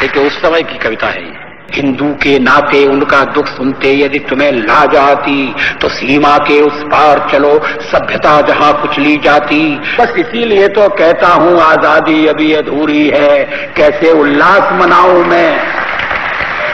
देखिए 0.00 0.26
उस 0.26 0.40
समय 0.42 0.62
की 0.62 0.78
कविता 0.78 1.06
है 1.06 1.36
हिंदू 1.74 2.12
के 2.14 2.38
नाते 2.38 2.84
उनका 2.86 3.22
दुख 3.32 3.46
सुनते 3.46 3.92
यदि 3.94 4.18
तुम्हें 4.18 4.50
ला 4.52 4.84
जाती 4.92 5.54
तो 5.80 5.88
सीमा 5.88 6.36
के 6.38 6.60
उस 6.60 6.82
पार 6.92 7.18
चलो 7.32 7.52
सभ्यता 7.88 8.40
जहाँ 8.42 8.72
कुचली 8.82 9.16
जाती। 9.24 9.60
बस 9.98 10.14
इसीलिए 10.18 10.68
तो 10.68 10.88
कहता 10.98 11.28
हूँ 11.34 11.60
आज़ादी 11.60 12.26
अभी 12.26 12.52
अधूरी 12.52 13.06
है। 13.08 13.44
कैसे 13.76 14.12
उल्लास 14.12 14.72
मनाऊं 14.80 15.24
मैं? 15.24 15.50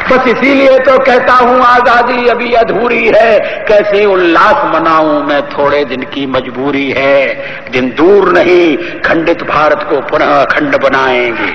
बस 0.04 0.26
इसीलिए 0.28 0.78
तो 0.78 0.98
कहता 0.98 1.34
हूँ, 1.34 1.60
आज़ादी 1.60 2.26
अभी 2.28 2.52
अधूरी 2.52 3.04
है। 3.06 3.38
कैसे 3.68 4.04
उल्लास 4.04 4.64
मनाऊं 4.74 5.22
मैं, 5.22 5.40
थोड़े 5.48 5.84
दिन 5.84 6.02
की 6.14 6.26
मजबूरी 6.26 6.90
है। 6.90 7.70
दिन 7.70 7.88
दूर 7.90 8.32
नहीं, 8.32 8.76
खंडित 9.00 9.42
भारत 9.42 9.86
को 9.90 10.00
पुनः 10.00 10.34
अखंड 10.34 10.76
बनाएँगे। 10.82 11.52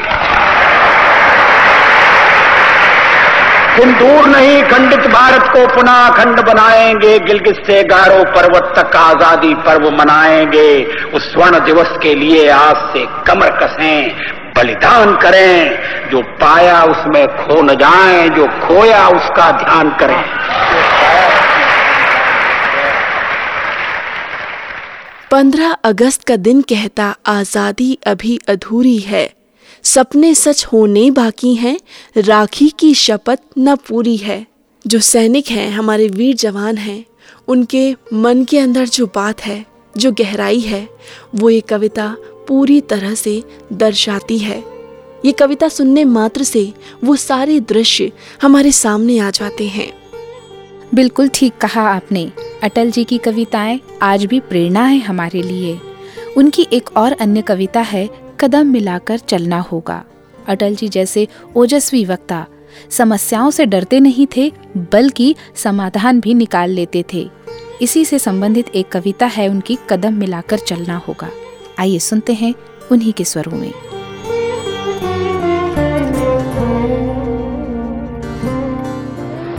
दिन 3.76 3.94
दूर 3.94 4.26
नहीं, 4.28 4.62
खंडित 4.64 5.06
भारत 5.12 5.44
को 5.48 5.66
पुनः 5.68 5.92
अखंड 5.92 6.40
बनाएँगे। 6.42 7.18
गिलगित 7.20 7.64
से 7.66 7.84
गारो 7.84 8.24
पर्वत 8.32 8.74
तक 8.78 8.96
आज़ादी 8.96 9.54
पर्व 9.68 9.90
मनाएँगे। 9.92 10.84
उस 11.14 11.32
स्वर्ण 11.32 11.60
दिवस 11.66 11.98
के 12.04 12.16
लिए 12.16 12.50
आज 12.50 12.76
से 12.94 13.06
कमर 13.28 13.58
कसें। 13.64 14.39
बलिदान 14.60 15.16
करें, 15.16 15.80
जो 16.12 16.22
पाया 16.22 16.84
उसमें 16.84 17.28
खो 17.28 17.62
न 17.62 17.76
जाएँ, 17.76 18.30
जो 18.30 18.46
खोया 18.46 19.08
उसका 19.08 19.52
ध्यान 19.52 19.90
करें। 19.90 20.24
पंद्रह 25.32 25.72
अगस्त 25.84 26.24
का 26.24 26.36
दिन 26.36 26.62
कहता, 26.62 27.16
आज़ादी 27.26 27.98
अभी 28.08 28.40
अधूरी 28.50 28.98
है। 28.98 29.34
सपने 29.84 30.36
सच 30.36 30.66
होने 30.66 31.12
बाकी 31.12 31.56
हैं, 31.56 31.80
राखी 32.18 32.70
की 32.70 32.94
शपथ 32.94 33.40
न 33.58 33.76
पूरी 33.76 34.18
है। 34.18 34.46
जो 34.88 35.00
सैनिक 35.00 35.48
हैं, 35.48 35.72
हमारे 35.72 36.08
वीर 36.08 36.36
जवान 36.36 36.78
हैं, 36.78 37.06
उनके 37.48 37.96
मन 38.14 38.44
के 38.44 38.60
अंदर 38.60 38.86
जो 38.86 39.06
बात 39.06 39.42
है, 39.42 39.66
जो 39.98 40.12
गहराई 40.12 40.60
है, 40.60 40.90
वो 41.36 41.50
ये 41.50 41.62
कविता 41.62 42.16
पूरी 42.50 42.82
तरह 42.82 43.14
से 43.14 43.44
दर्शाती 43.74 44.38
है। 44.38 44.64
ये 45.26 45.32
कविता 45.32 45.68
सुनने 45.68 46.04
मात्र 46.04 46.44
से 46.44 46.74
वो 47.04 47.16
सारे 47.16 47.60
दृश्य 47.60 48.12
हमारे 48.42 48.72
सामने 48.72 49.20
आ 49.20 49.30
जाते 49.30 49.68
हैं। 49.68 49.94
बिल्कुल 50.94 51.30
ठीक 51.34 51.58
कहा 51.58 51.82
आपने। 51.82 52.32
अटल 52.64 52.92
जी 52.92 53.04
की 53.04 53.18
कविताएँ 53.18 53.80
आज 54.02 54.26
भी 54.26 54.40
प्रेरणा 54.40 54.86
है 54.86 55.00
हमारे 55.00 55.42
लिए। 55.42 55.80
उनकी 56.38 56.68
एक 56.74 56.90
और 56.98 57.12
अन्य 57.12 57.42
कविता 57.42 57.82
है, 57.82 58.10
कदम 58.40 58.68
मिलाकर 58.68 59.18
चलना 59.18 59.60
होगा। 59.60 60.06
अटल 60.48 60.76
जी 60.76 60.88
जैसे 60.88 61.28
ओजस्वी 61.56 62.06
वक्ता 62.06 62.46
समस्याओं 62.90 63.52
से 63.52 63.66
डरते 63.66 64.00
नहीं 64.00 64.28
थे, 64.38 64.52
बल्कि 64.78 65.36
समाधान 65.56 66.20
भी 66.20 66.34
निकाल 66.34 66.70
लेते 66.70 67.06
थे। 67.14 67.30
इसी 67.82 68.06
से 68.06 68.20
संबंधित 68.20 68.70
एक 68.76 68.90
कविता 68.90 69.26
है, 69.26 69.48
उनकी 69.48 69.78
कदम 69.90 70.14
मिलाकर 70.14 70.60
चलना 70.60 70.98
होगा। 70.98 71.30
आइए 71.80 72.00
सुनते 72.00 72.34
हैं 72.34 72.54
उन्हीं 72.92 73.12
के 73.14 73.24
स्वरों 73.24 73.58
में। 73.58 73.72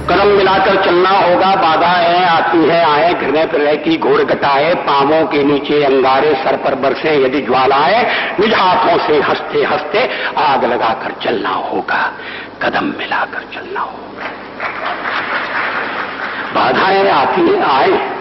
कदम 0.09 0.29
मिलाकर 0.29 0.85
चलना 0.85 1.11
होगा 1.11 1.55
बाधाएँ 1.57 2.25
आती 2.25 2.59
है, 2.59 2.83
आए 2.85 3.15
घृणय 3.15 3.47
प्रलय 3.47 3.77
की 3.77 3.97
घोर 3.99 4.25
घटाए 4.25 4.75
पावों 4.87 5.25
के 5.27 5.43
नीचे 5.45 5.83
अंगारे 5.85 6.35
सर 6.35 6.57
पर 6.57 6.75
बरसे, 6.75 7.17
यदि 7.25 7.41
ज्वालाए 7.41 8.03
निज 8.41 8.55
हाथों 8.55 8.99
से 9.07 9.21
हँसते 9.23 9.65
हँसते 9.65 10.09
आग 10.39 10.65
लगाकर 10.65 11.17
चलना 11.25 11.55
होगा, 11.71 12.05
कदम 12.63 12.95
मिलाकर 12.99 13.49
चलना 13.55 13.81
होगा। 13.81 14.33
बाधाएँ 16.55 17.09
आती 17.11 17.41
है 17.41 17.63
आए 17.71 18.20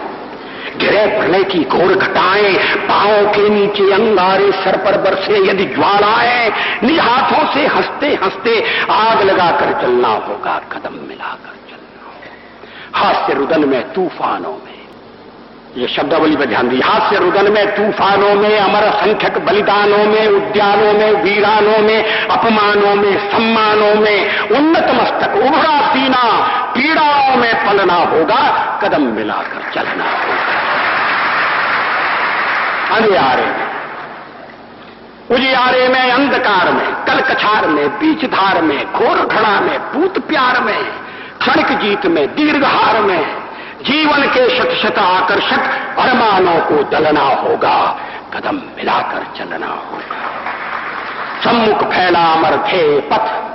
गिरे 0.76 1.06
प्रलय 1.06 1.44
की 1.44 1.64
घोर 1.64 1.94
घटाएँ 1.94 2.54
पाओ 2.76 3.32
के 3.32 3.48
नीचे 3.48 3.92
अंगारे 3.92 4.52
सर 4.52 4.76
पर 4.76 4.98
बरसे, 4.98 5.50
यदि 5.50 5.64
ज्वालाएँ 5.64 6.52
निज 6.84 6.98
हाथों 7.00 7.52
से 7.54 7.66
हँसते 7.66 8.18
हँसते 8.22 8.64
आग 8.90 9.22
लगाकर 9.22 9.82
चलना 9.82 10.08
होगा, 10.08 10.60
कदम 10.72 11.08
मिलाकर 11.08 11.54
चलना 11.70 12.06
होगा। 12.06 12.98
हास्य 12.98 13.34
रुदन 13.34 13.68
में 13.68 13.92
तूफानों 13.92 14.52
में। 14.52 14.80
ये 15.76 15.88
शब्दावली 15.88 16.36
पर 16.36 16.44
ध्यान 16.44 16.68
दी 16.68 16.80
हास्य 16.80 17.18
रुदन 17.18 17.52
में, 17.52 17.66
तूफानों 17.74 18.34
में, 18.34 18.58
अमर 18.58 18.90
संख्यक 18.90 19.38
बलिदानों 19.38 20.04
में, 20.04 20.28
उद्यानों 20.28 20.92
में, 20.92 21.12
वीरानों 21.12 21.78
में, 21.78 22.26
अपमानों 22.26 22.94
में, 22.94 23.30
सम्मानों 23.30 23.94
में, 23.94 24.38
उन्नत 24.38 24.86
मस्तक, 24.90 25.36
उभरा 25.36 25.92
सीना 25.92 26.24
पीड़ाओं 26.74 27.36
में 27.36 27.66
पलना 27.66 27.94
होगा 27.94 28.69
कदम 28.82 29.02
मिलाकर 29.02 29.70
चलना 29.74 30.04
होगा। 30.04 30.60
अंधियारे 32.96 33.46
में, 33.46 33.70
उजियारे 35.30 35.88
में, 35.88 36.12
अंधकार 36.12 36.72
में, 36.72 36.94
कलकछार 37.04 37.66
में 37.66 37.88
बीच 37.88 38.24
धार 38.24 38.62
में 38.62 38.92
घोर 38.92 39.26
घड़ा 39.26 39.60
में 39.60 39.78
भूत 39.92 40.18
प्यार 40.18 40.60
में, 40.60 40.92
खड़क 41.42 41.72
जीत 41.72 42.06
में, 42.06 42.34
दीर्घहार 42.34 43.00
में, 43.00 43.36
जीवन 43.82 44.22
के 44.22 44.48
शत 44.58 44.70
शत 44.82 44.98
आकर्षक 44.98 45.60
अरमानों 45.98 46.60
को 46.60 46.82
दलना 46.82 47.20
होगा, 47.20 48.00
कदम 48.34 48.56
मिलाकर 48.56 49.26
चलना 49.38 49.66
होगा। 49.66 50.18
सम्मुख 51.44 51.84
फैला 51.84 52.24
अमर 52.32 52.56
थे 52.68 53.00
पथ 53.00 53.49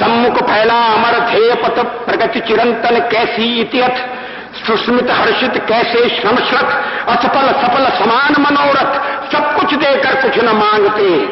सम्मुख 0.00 0.36
फैला 0.36 0.74
अमर 0.74 1.18
ध्येय 1.18 1.54
पथ 1.54 2.06
प्रगति 2.06 2.40
चिरंतन 2.40 3.08
कैसी 3.12 3.60
इतियथ 3.60 4.18
सुस्मित 4.66 5.10
हर्षित 5.10 5.64
कैसे 5.68 6.08
श्रमश्रत? 6.08 6.84
असफल 7.08 7.52
सफल 7.52 8.04
समान 8.04 8.42
मनोरथ? 8.42 8.98
सब 9.32 9.60
कुछ 9.60 9.74
देकर 9.74 10.22
कुछ 10.22 10.44
न 10.44 10.48
मांगते। 10.48 11.26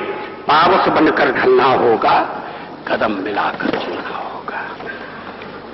पावस 0.50 0.88
बनकर 0.88 1.33
ढलना 1.33 1.64
होगा, 1.64 2.44
कदम 2.88 3.12
मिलाकर 3.12 3.70
चलना 3.70 4.16
होगा। 4.16 4.68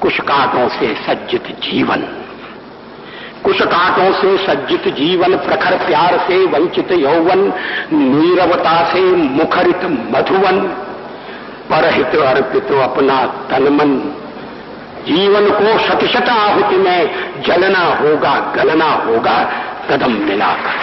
कुछ 0.01 0.21
कांटों 0.21 0.69
से 0.69 0.95
सज्जित 0.95 1.45
जीवन। 1.47 2.01
कुछ 3.45 3.63
कांटों 3.63 4.13
से 4.13 4.47
सज्जित 4.47 4.89
जीवन, 4.89 5.37
प्रखर 5.37 5.77
प्यार 5.77 6.19
से 6.19 6.47
वंचित 6.47 6.93
यौवन, 6.93 7.53
नीरवता 7.93 8.85
से 8.85 9.01
मुखरित 9.13 9.85
मधुवन। 9.85 10.87
परहित 11.71 12.21
अर्पित 12.21 12.73
अपना 12.83 13.27
तनमन। 13.51 13.97
जीवन 15.07 15.49
को 15.51 15.79
शत 16.09 16.29
आहुति 16.29 16.77
में 16.77 17.43
जलना 17.43 17.85
होगा, 17.95 18.53
गलना 18.57 18.91
होगा, 18.93 19.43
कदम 19.91 20.13
मिलाकर 20.13 20.81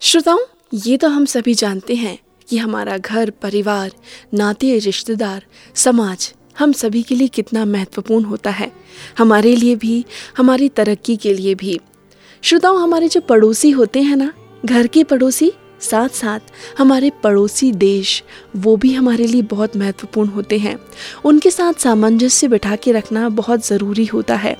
श्रोताओं, 0.00 0.38
ये 0.74 0.96
तो 0.96 1.08
हम 1.08 1.24
सभी 1.24 1.54
जानते 1.54 1.94
हैं 1.94 2.18
कि 2.48 2.58
हमारा 2.58 2.98
घर, 2.98 3.30
परिवार, 3.30 3.90
नाते, 4.34 4.78
रिश्तेदार, 4.78 5.42
समाज 5.74 6.34
हम 6.58 6.72
सभी 6.72 7.02
के 7.02 7.14
लिए 7.14 7.28
कितना 7.28 7.64
महत्वपूर्ण 7.64 8.24
होता 8.24 8.50
है। 8.50 8.72
हमारे 9.18 9.56
लिए 9.56 9.76
भी, 9.76 10.04
हमारी 10.36 10.68
तरक्की 10.68 11.16
के 11.16 11.34
लिए 11.34 11.54
भी। 11.54 11.80
श्रोताओं, 12.42 12.82
हमारे 12.82 13.08
जो 13.08 13.20
पड़ोसी 13.20 13.70
होते 13.70 14.02
हैं 14.02 14.16
ना, 14.16 14.32
घर 14.64 14.86
के 14.86 15.04
पड़ोसी 15.04 15.52
साथ 15.80 16.08
साथ 16.08 16.40
हमारे 16.78 17.10
पड़ोसी 17.10 17.72
देश, 17.72 18.22
वो 18.56 18.76
भी 18.76 18.92
हमारे 18.92 19.26
लिए 19.26 19.42
बहुत 19.42 19.76
महत्वपूर्ण 19.76 20.28
होते 20.28 20.58
हैं। 20.58 20.78
उनके 21.24 21.50
साथ 21.50 21.80
सामंजस्य 21.80 22.48
बिठा 22.48 22.76
के 22.76 22.92
रखना 22.92 23.28
बहुत 23.28 23.66
ज़रूरी 23.66 24.04
होता 24.04 24.34
है। 24.34 24.56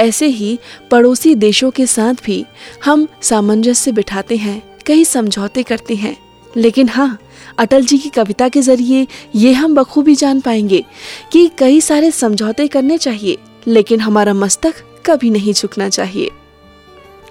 ऐसे 0.00 0.26
ही 0.26 0.58
पड़ोसी 0.90 1.34
देशों 1.34 1.70
के 1.70 1.86
साथ 1.86 2.14
भी 2.24 2.44
हम 2.84 3.06
सामंजस्य 3.22 3.92
बिठाते 3.92 4.36
हैं, 4.36 4.62
कई 4.86 5.04
समझौते 5.04 5.62
करते 5.62 5.94
हैं। 5.94 6.16
लेकिन 6.56 6.88
हाँ 6.88 7.18
अटल 7.58 7.84
जी 7.84 7.98
की 7.98 8.08
कविता 8.08 8.48
के 8.48 8.62
ज़रिए 8.62 9.06
ये 9.34 9.52
हम 9.52 9.74
बखूबी 9.74 10.14
जान 10.14 10.40
पाएँगे 10.40 10.84
कि 11.32 11.50
कई 11.58 11.80
सारे 11.80 12.10
समझौते 12.10 12.68
करने 12.68 12.98
चाहिए, 12.98 13.38
लेकिन 13.66 14.00
हमारा 14.00 14.34
मस्तक 14.34 14.74
कभी 15.06 15.30
नहीं 15.30 15.52
झुकना 15.52 15.88
चाहिए। 15.88 16.30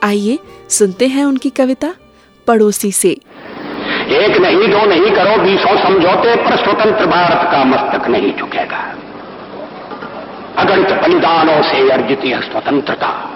आइए, 0.04 0.40
सुनते 0.70 1.08
हैं 1.08 1.26
उनकी 1.26 1.50
कविता। 1.50 1.94
पड़ोसी 2.48 2.92
से। 2.92 3.10
एक 4.10 4.38
नहीं, 4.38 4.68
दो 4.68 4.86
नहीं 4.86 5.12
करो, 5.12 5.42
बीसों 5.44 5.78
समझौते 5.78 6.36
पर 6.36 6.56
स्वतंत्र 6.56 7.06
भारत 7.06 7.52
का 7.52 7.64
मस्तक 7.64 8.08
नहीं 8.08 8.34
झुकेगा। 8.34 8.96
अगणित 10.58 10.92
बलिदानों 10.92 11.62
से 11.62 11.90
अर्जित 11.90 12.26
यह 12.26 12.40
स्वतंत्रता। 12.40 13.30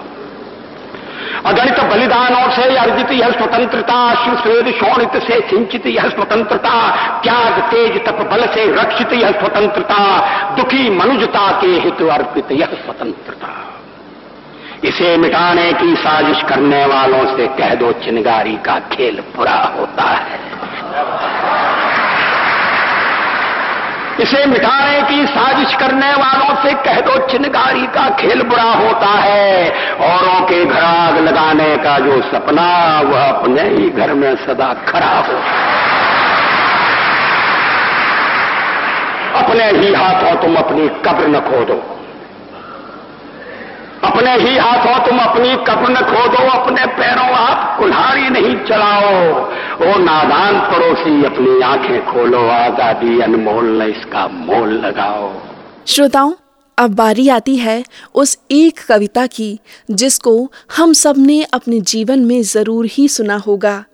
अगणित 1.46 1.80
बलिदानों 1.80 2.50
से 2.50 2.76
अर्जित 2.76 3.10
यह 3.12 3.30
स्वतंत्रता 3.30 4.24
शिवस्वेद 4.24 4.74
शोणित 4.74 5.22
से 5.22 5.40
सिंचित 5.40 5.86
यह 5.86 6.08
स्वतंत्रता, 6.08 6.90
त्याग 7.22 7.60
तेज 7.70 8.04
तप 8.04 8.28
बल 8.32 8.46
से 8.46 8.72
रक्षित 8.72 9.12
यह 9.12 9.30
स्वतंत्रता, 9.30 10.00
दुखी 10.56 10.90
मनुजता 10.90 11.60
के 11.60 11.66
हित 11.66 12.02
अर्पित 12.02 12.52
यह 12.52 12.66
स्वतंत्रता। 12.66 13.67
इसे 14.84 15.16
मिटाने 15.16 15.72
की 15.72 15.94
साजिश 15.94 16.42
करने 16.42 16.84
वालों 16.84 17.36
से 17.36 17.46
कह 17.46 17.74
दो 17.74 17.92
चिनगारी 17.92 18.56
का 18.56 18.78
खेल 18.78 19.22
बुरा 19.36 19.74
होता 19.78 20.02
है। 20.02 20.40
इसे 24.20 24.46
मिटाने 24.46 25.02
की 25.02 25.26
साजिश 25.26 25.74
करने 25.74 26.12
वालों 26.12 26.62
से 26.62 26.74
कह 26.74 27.00
दो 27.00 27.26
चिनगारी 27.26 27.86
का 27.86 28.08
खेल 28.08 28.42
बुरा 28.42 28.62
होता 28.62 29.06
है। 29.06 29.70
औरों 30.00 30.40
के 30.40 30.64
घर 30.64 30.80
आग 30.80 31.18
लगाने 31.18 31.76
का 31.76 31.98
जो 31.98 32.22
सपना, 32.22 33.00
वह 33.00 33.28
अपने 33.28 33.62
ही 33.62 33.90
घर 33.90 34.14
में 34.14 34.36
सदा 34.36 34.74
खड़ा 34.74 35.14
हो। 35.14 35.38
अपने 39.38 39.70
ही 39.70 39.94
हाथों 39.94 40.42
तुम 40.42 40.56
अपनी 40.56 40.88
कब्र 40.88 41.26
न 41.26 41.40
खोदो। 41.40 41.97
अपने 44.18 44.30
ही 44.34 44.56
हाथों 44.56 44.98
तुम 45.06 45.18
अपनी 45.18 45.54
कब्र 45.66 45.90
न 45.90 46.00
खोदो, 46.02 46.42
अपने 46.50 46.86
पैरों 46.86 47.26
आप 47.30 47.78
कुल्हाड़ी 47.78 48.30
नहीं 48.30 48.54
चलाओ। 48.66 49.12
ओ 49.80 49.98
नादान 49.98 50.58
पड़ोसी, 50.70 51.24
अपनी 51.24 51.60
आँखें 51.62 52.06
खोलो, 52.06 52.40
आज़ादी 52.48 53.20
अनमोल 53.20 53.66
न 53.78 53.86
इसका 53.88 54.26
मोल 54.28 54.72
लगाओ। 54.86 55.30
श्रोताओं, 55.86 56.32
अब 56.78 56.94
बारी 56.94 57.28
आती 57.28 57.56
है 57.56 57.84
उस 58.14 58.36
एक 58.50 58.84
कविता 58.88 59.26
की, 59.26 59.60
जिसको 59.90 60.34
हम 60.76 60.92
सबने 60.92 61.42
अपने 61.52 61.80
जीवन 61.86 62.24
में 62.24 62.42
ज़रूर 62.42 62.86
ही 62.86 63.08
सुना 63.08 63.36
होगा। 63.36 63.84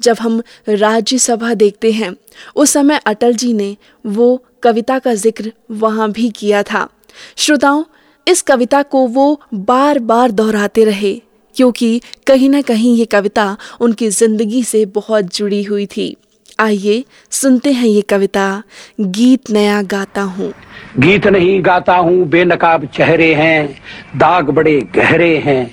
जब 0.00 0.16
हम 0.20 0.42
राज्यसभा 0.68 1.54
देखते 1.54 1.92
हैं, 1.92 2.14
उस 2.56 2.72
समय 2.72 3.00
अटल 3.06 3.34
जी 3.34 3.52
ने 3.52 3.76
वो 4.06 4.34
कविता 4.62 4.98
का 4.98 5.14
ज़िक्र 5.14 5.52
वहाँ 5.70 6.10
भी 6.10 6.28
किया 6.30 6.62
था। 6.62 6.88
श्रोताओं 7.36 7.84
इस 8.26 8.42
कविता 8.42 8.82
को 8.84 9.06
वो 9.08 9.40
बार 9.54 9.98
बार 10.00 10.30
दोहराते 10.30 10.84
रहे, 10.84 11.14
क्योंकि 11.56 12.00
कहीं 12.26 12.48
ना 12.50 12.60
कहीं 12.62 12.96
ये 12.96 13.04
कविता 13.06 13.56
उनकी 13.80 14.08
ज़िंदगी 14.10 14.62
से 14.64 14.84
बहुत 14.94 15.34
जुड़ी 15.36 15.62
हुई 15.62 15.86
थी। 15.86 16.16
आइए 16.60 17.04
सुनते 17.32 17.72
हैं 17.72 17.86
ये 17.86 18.02
कविता, 18.02 18.62
गीत 19.00 19.50
नया 19.50 19.80
गाता 19.84 20.22
हूँ। 20.22 20.52
गीत 20.98 21.26
नहीं 21.26 21.64
गाता 21.64 21.96
हूँ, 21.96 22.24
बेनकाब 22.26 22.84
चेहरे 22.86 23.32
हैं, 23.34 23.68
दाग 24.16 24.50
बड़े 24.50 24.80
गहरे 24.94 25.36
हैं। 25.38 25.64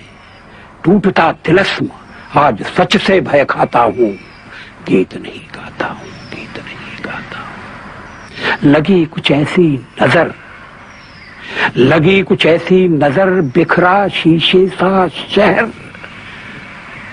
टूटता 0.83 1.31
तिलस्म 1.45 1.89
आज 2.35 2.63
सच 2.77 2.97
से 2.97 3.19
भय 3.21 3.45
खाता 3.45 3.79
हूँ। 3.79 4.11
गीत 4.87 5.15
नहीं 5.15 5.41
गाता 5.55 5.87
हूँ, 5.87 6.09
गीत 6.31 6.59
नहीं 6.59 7.05
गाता 7.05 7.39
हूँ। 7.39 8.71
लगी 8.71 9.03
कुछ 9.05 9.31
ऐसी 9.31 9.67
नज़र 10.01 10.33
लगी 11.77 12.21
कुछ 12.21 12.45
ऐसी 12.45 12.87
नज़र 12.87 13.29
बिखरा 13.53 14.07
शीशे 14.09 14.67
सा 14.69 15.07
शहर। 15.07 15.69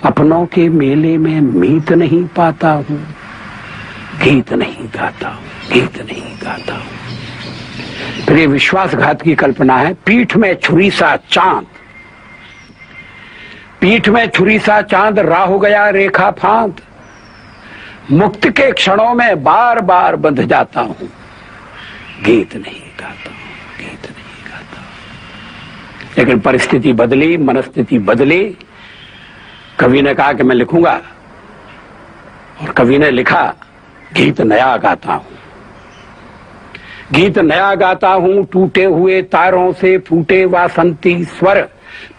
अपनों 0.04 0.44
के 0.46 0.68
मेले 0.70 1.16
में 1.18 1.40
मीत 1.40 1.92
नहीं 1.92 2.24
पाता 2.36 2.70
हूँ। 2.70 2.98
गीत 4.22 4.52
नहीं 4.52 4.86
गाता 4.94 5.28
हूँ, 5.28 5.44
गीत 5.72 6.00
नहीं 6.00 6.34
गाता 6.42 6.80
फिर 8.26 8.38
ये 8.38 8.46
विश्वासघात 8.46 9.22
की 9.22 9.34
कल्पना 9.34 9.76
है, 9.76 9.92
पीठ 10.06 10.36
में 10.36 10.54
छुरी 10.54 10.90
सा 10.90 11.16
चाँद। 11.30 11.66
पीठ 13.80 14.08
में 14.08 14.26
छुरी 14.28 14.58
सा 14.58 14.80
चाँद, 14.82 15.18
राह 15.18 15.44
हो 15.44 15.58
गया 15.58 15.88
रेखा 15.90 16.30
फांद। 16.32 16.80
मुक्त 18.12 18.48
के 18.48 18.70
क्षणों 18.72 19.12
में 19.14 19.42
बार 19.44 19.80
बार 19.82 20.16
बंध 20.16 20.40
जाता 20.42 20.80
हूँ। 20.80 21.08
गीत 22.24 22.56
नहीं 22.56 22.80
गाता 23.00 23.30
हूँ, 23.30 23.78
गीत 23.78 24.10
लेकिन 26.18 26.40
परिस्थिति 26.40 26.92
बदली, 26.92 27.36
मनस्थिति 27.36 27.98
बदली। 27.98 28.56
कवि 29.78 30.02
ने 30.02 30.14
कहा 30.14 30.32
कि 30.32 30.42
मैं 30.42 30.54
लिखूँगा, 30.54 31.00
और 32.62 32.70
कवि 32.70 32.98
ने 32.98 33.10
लिखा, 33.10 33.54
गीत 34.14 34.40
नया 34.40 34.76
गाता 34.76 35.12
हूँ। 35.12 35.32
गीत 37.12 37.38
नया 37.38 37.74
गाता 37.74 38.08
हूँ, 38.08 38.44
टूटे 38.46 38.84
हुए 38.84 39.22
तारों 39.22 39.72
से 39.72 39.98
फूटे 39.98 40.44
वासंती 40.44 41.24
स्वर। 41.24 41.68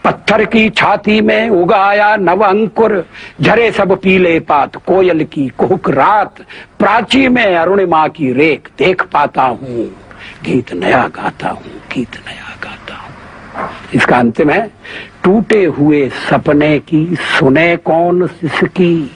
पत्थर 0.04 0.44
की 0.44 0.68
छाती 0.70 1.20
में 1.20 1.50
उगाया 1.50 2.16
नव 2.16 2.44
अंकुर। 2.44 3.04
झरे 3.40 3.70
सब 3.72 4.00
पीले 4.00 4.40
पात, 4.40 4.76
कोयल 4.76 5.24
की 5.24 5.48
कुहक 5.48 5.90
रात। 5.90 6.40
प्राची 6.78 7.28
में 7.28 7.56
अरुणिमा 7.56 8.06
की 8.08 8.32
रेख 8.32 8.70
देख 8.78 9.02
पाता 9.02 9.42
हूँ। 9.42 9.86
गीत 10.44 10.72
नया 10.72 11.06
गाता 11.08 11.48
हूँ, 11.48 11.80
गीत 11.94 12.16
नया 12.28 12.56
गाता 12.62 12.85
इसका 13.94 14.18
अंतिम 14.18 14.50
है 14.50 14.66
टूटे 15.24 15.64
हुए 15.64 16.08
सपने 16.30 16.78
की 16.78 17.04
सुने 17.38 17.76
कौन 17.76 18.26
सिसकी? 18.26 19.10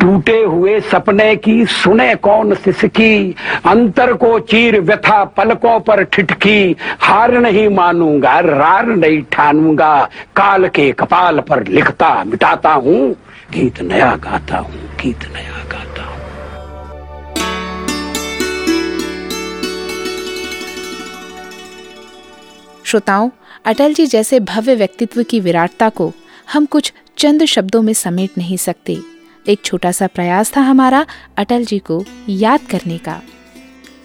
टूटे 0.00 0.38
हुए 0.42 0.78
सपने 0.80 1.34
की 1.36 1.64
सुने 1.66 2.14
कौन 2.16 2.54
सिसकी? 2.54 3.34
अंतर 3.66 4.12
को 4.12 4.38
चीर 4.40 4.80
व्यथा 4.80 5.24
पलकों 5.36 5.78
पर 5.80 6.02
ठिठकी, 6.04 6.76
हार 7.00 7.32
नहीं 7.38 7.68
मानूँगा, 7.68 8.38
रार 8.40 8.86
नहीं 8.86 9.22
ठानूँगा, 9.32 10.08
काल 10.36 10.68
के 10.68 10.90
कपाल 10.92 11.40
पर 11.40 11.66
लिखता 11.68 12.12
मिटाता 12.24 12.72
हूँ, 12.72 13.10
गीत 13.52 13.80
नया 13.82 14.14
गाता 14.16 14.58
हूँ, 14.58 14.80
गीत 15.02 15.30
नया 15.34 15.64
गाता 15.72 15.95
श्रोताओं, 22.96 23.30
अटल 23.64 23.94
जी 23.94 24.06
जैसे 24.06 24.40
भव्य 24.40 24.74
व्यक्तित्व 24.74 25.22
की 25.22 25.40
विराटता 25.40 25.88
को 25.88 26.12
हम 26.52 26.66
कुछ 26.66 26.92
चंद 27.18 27.44
शब्दों 27.44 27.82
में 27.82 27.92
समेट 27.92 28.30
नहीं 28.38 28.56
सकते। 28.56 28.98
एक 29.48 29.60
छोटा 29.64 29.92
सा 29.92 30.06
प्रयास 30.06 30.56
था 30.56 30.60
हमारा 30.60 31.06
अटल 31.36 31.64
जी 31.64 31.78
को 31.78 32.04
याद 32.28 32.60
करने 32.70 32.98
का। 32.98 33.22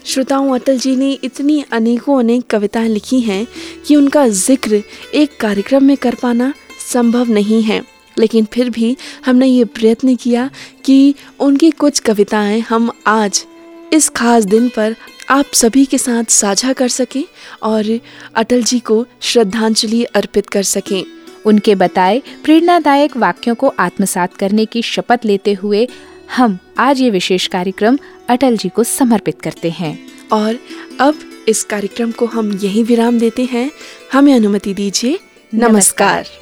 श्रोताओं, 0.04 0.54
अटल 0.54 0.78
जी 0.78 0.96
ने 0.96 1.12
इतनी 1.12 1.64
अनेकों 1.72 2.18
अनेक 2.18 2.46
कविताएँ 2.46 2.88
लिखी 2.88 3.20
हैं 3.20 3.46
कि 3.86 3.96
उनका 3.96 4.28
ज़िक्र 4.28 4.82
एक 5.14 5.40
कार्यक्रम 5.40 5.84
में 5.84 5.96
कर 5.96 6.14
पाना 6.14 6.54
संभव 6.92 7.28
नहीं 7.28 7.62
है। 7.62 7.82
लेकिन 8.18 8.44
फिर 8.44 8.70
भी 8.70 8.96
हमने 9.26 9.46
ये 9.46 9.64
प्रयत्न 9.64 10.16
किया 10.16 10.50
कि 10.84 11.14
उनकी 11.40 11.70
कुछ 11.70 11.98
कविताएँ 11.98 12.60
हम 12.60 12.90
आज 13.06 13.46
इस 13.92 14.08
खास 14.08 14.44
दिन 14.44 14.68
पर 14.68 14.96
आप 15.32 15.44
सभी 15.54 15.84
के 15.84 15.98
साथ 15.98 16.24
साझा 16.24 16.72
कर 16.72 16.88
सकें 16.88 17.24
और 17.62 18.00
अटल 18.34 18.62
जी 18.62 18.78
को 18.78 19.06
श्रद्धांजलि 19.20 20.04
अर्पित 20.04 20.48
कर 20.48 20.62
सकें। 20.62 21.04
उनके 21.44 21.74
बताए 21.74 22.22
प्रेरणादायक 22.44 23.16
वाक्यों 23.16 23.54
को 23.54 23.74
आत्मसात 23.78 24.34
करने 24.34 24.64
की 24.64 24.82
शपथ 24.82 25.20
लेते 25.24 25.52
हुए 25.52 25.88
हम 26.36 26.58
आज 26.78 27.00
ये 27.00 27.10
विशेष 27.10 27.46
कार्यक्रम 27.46 27.98
अटल 28.28 28.56
जी 28.56 28.68
को 28.68 28.84
समर्पित 28.84 29.40
करते 29.40 29.70
हैं। 29.70 30.08
और 30.32 30.58
अब 31.00 31.18
इस 31.48 31.64
कार्यक्रम 31.64 32.10
को 32.10 32.26
हम 32.26 32.52
यही 32.52 32.82
विराम 32.82 33.18
देते 33.18 33.44
हैं। 33.44 33.70
हमें 34.12 34.34
अनुमति 34.34 34.74
दीजिए। 34.74 35.18
नमस्कार, 35.54 35.70
नमस्कार। 35.70 36.41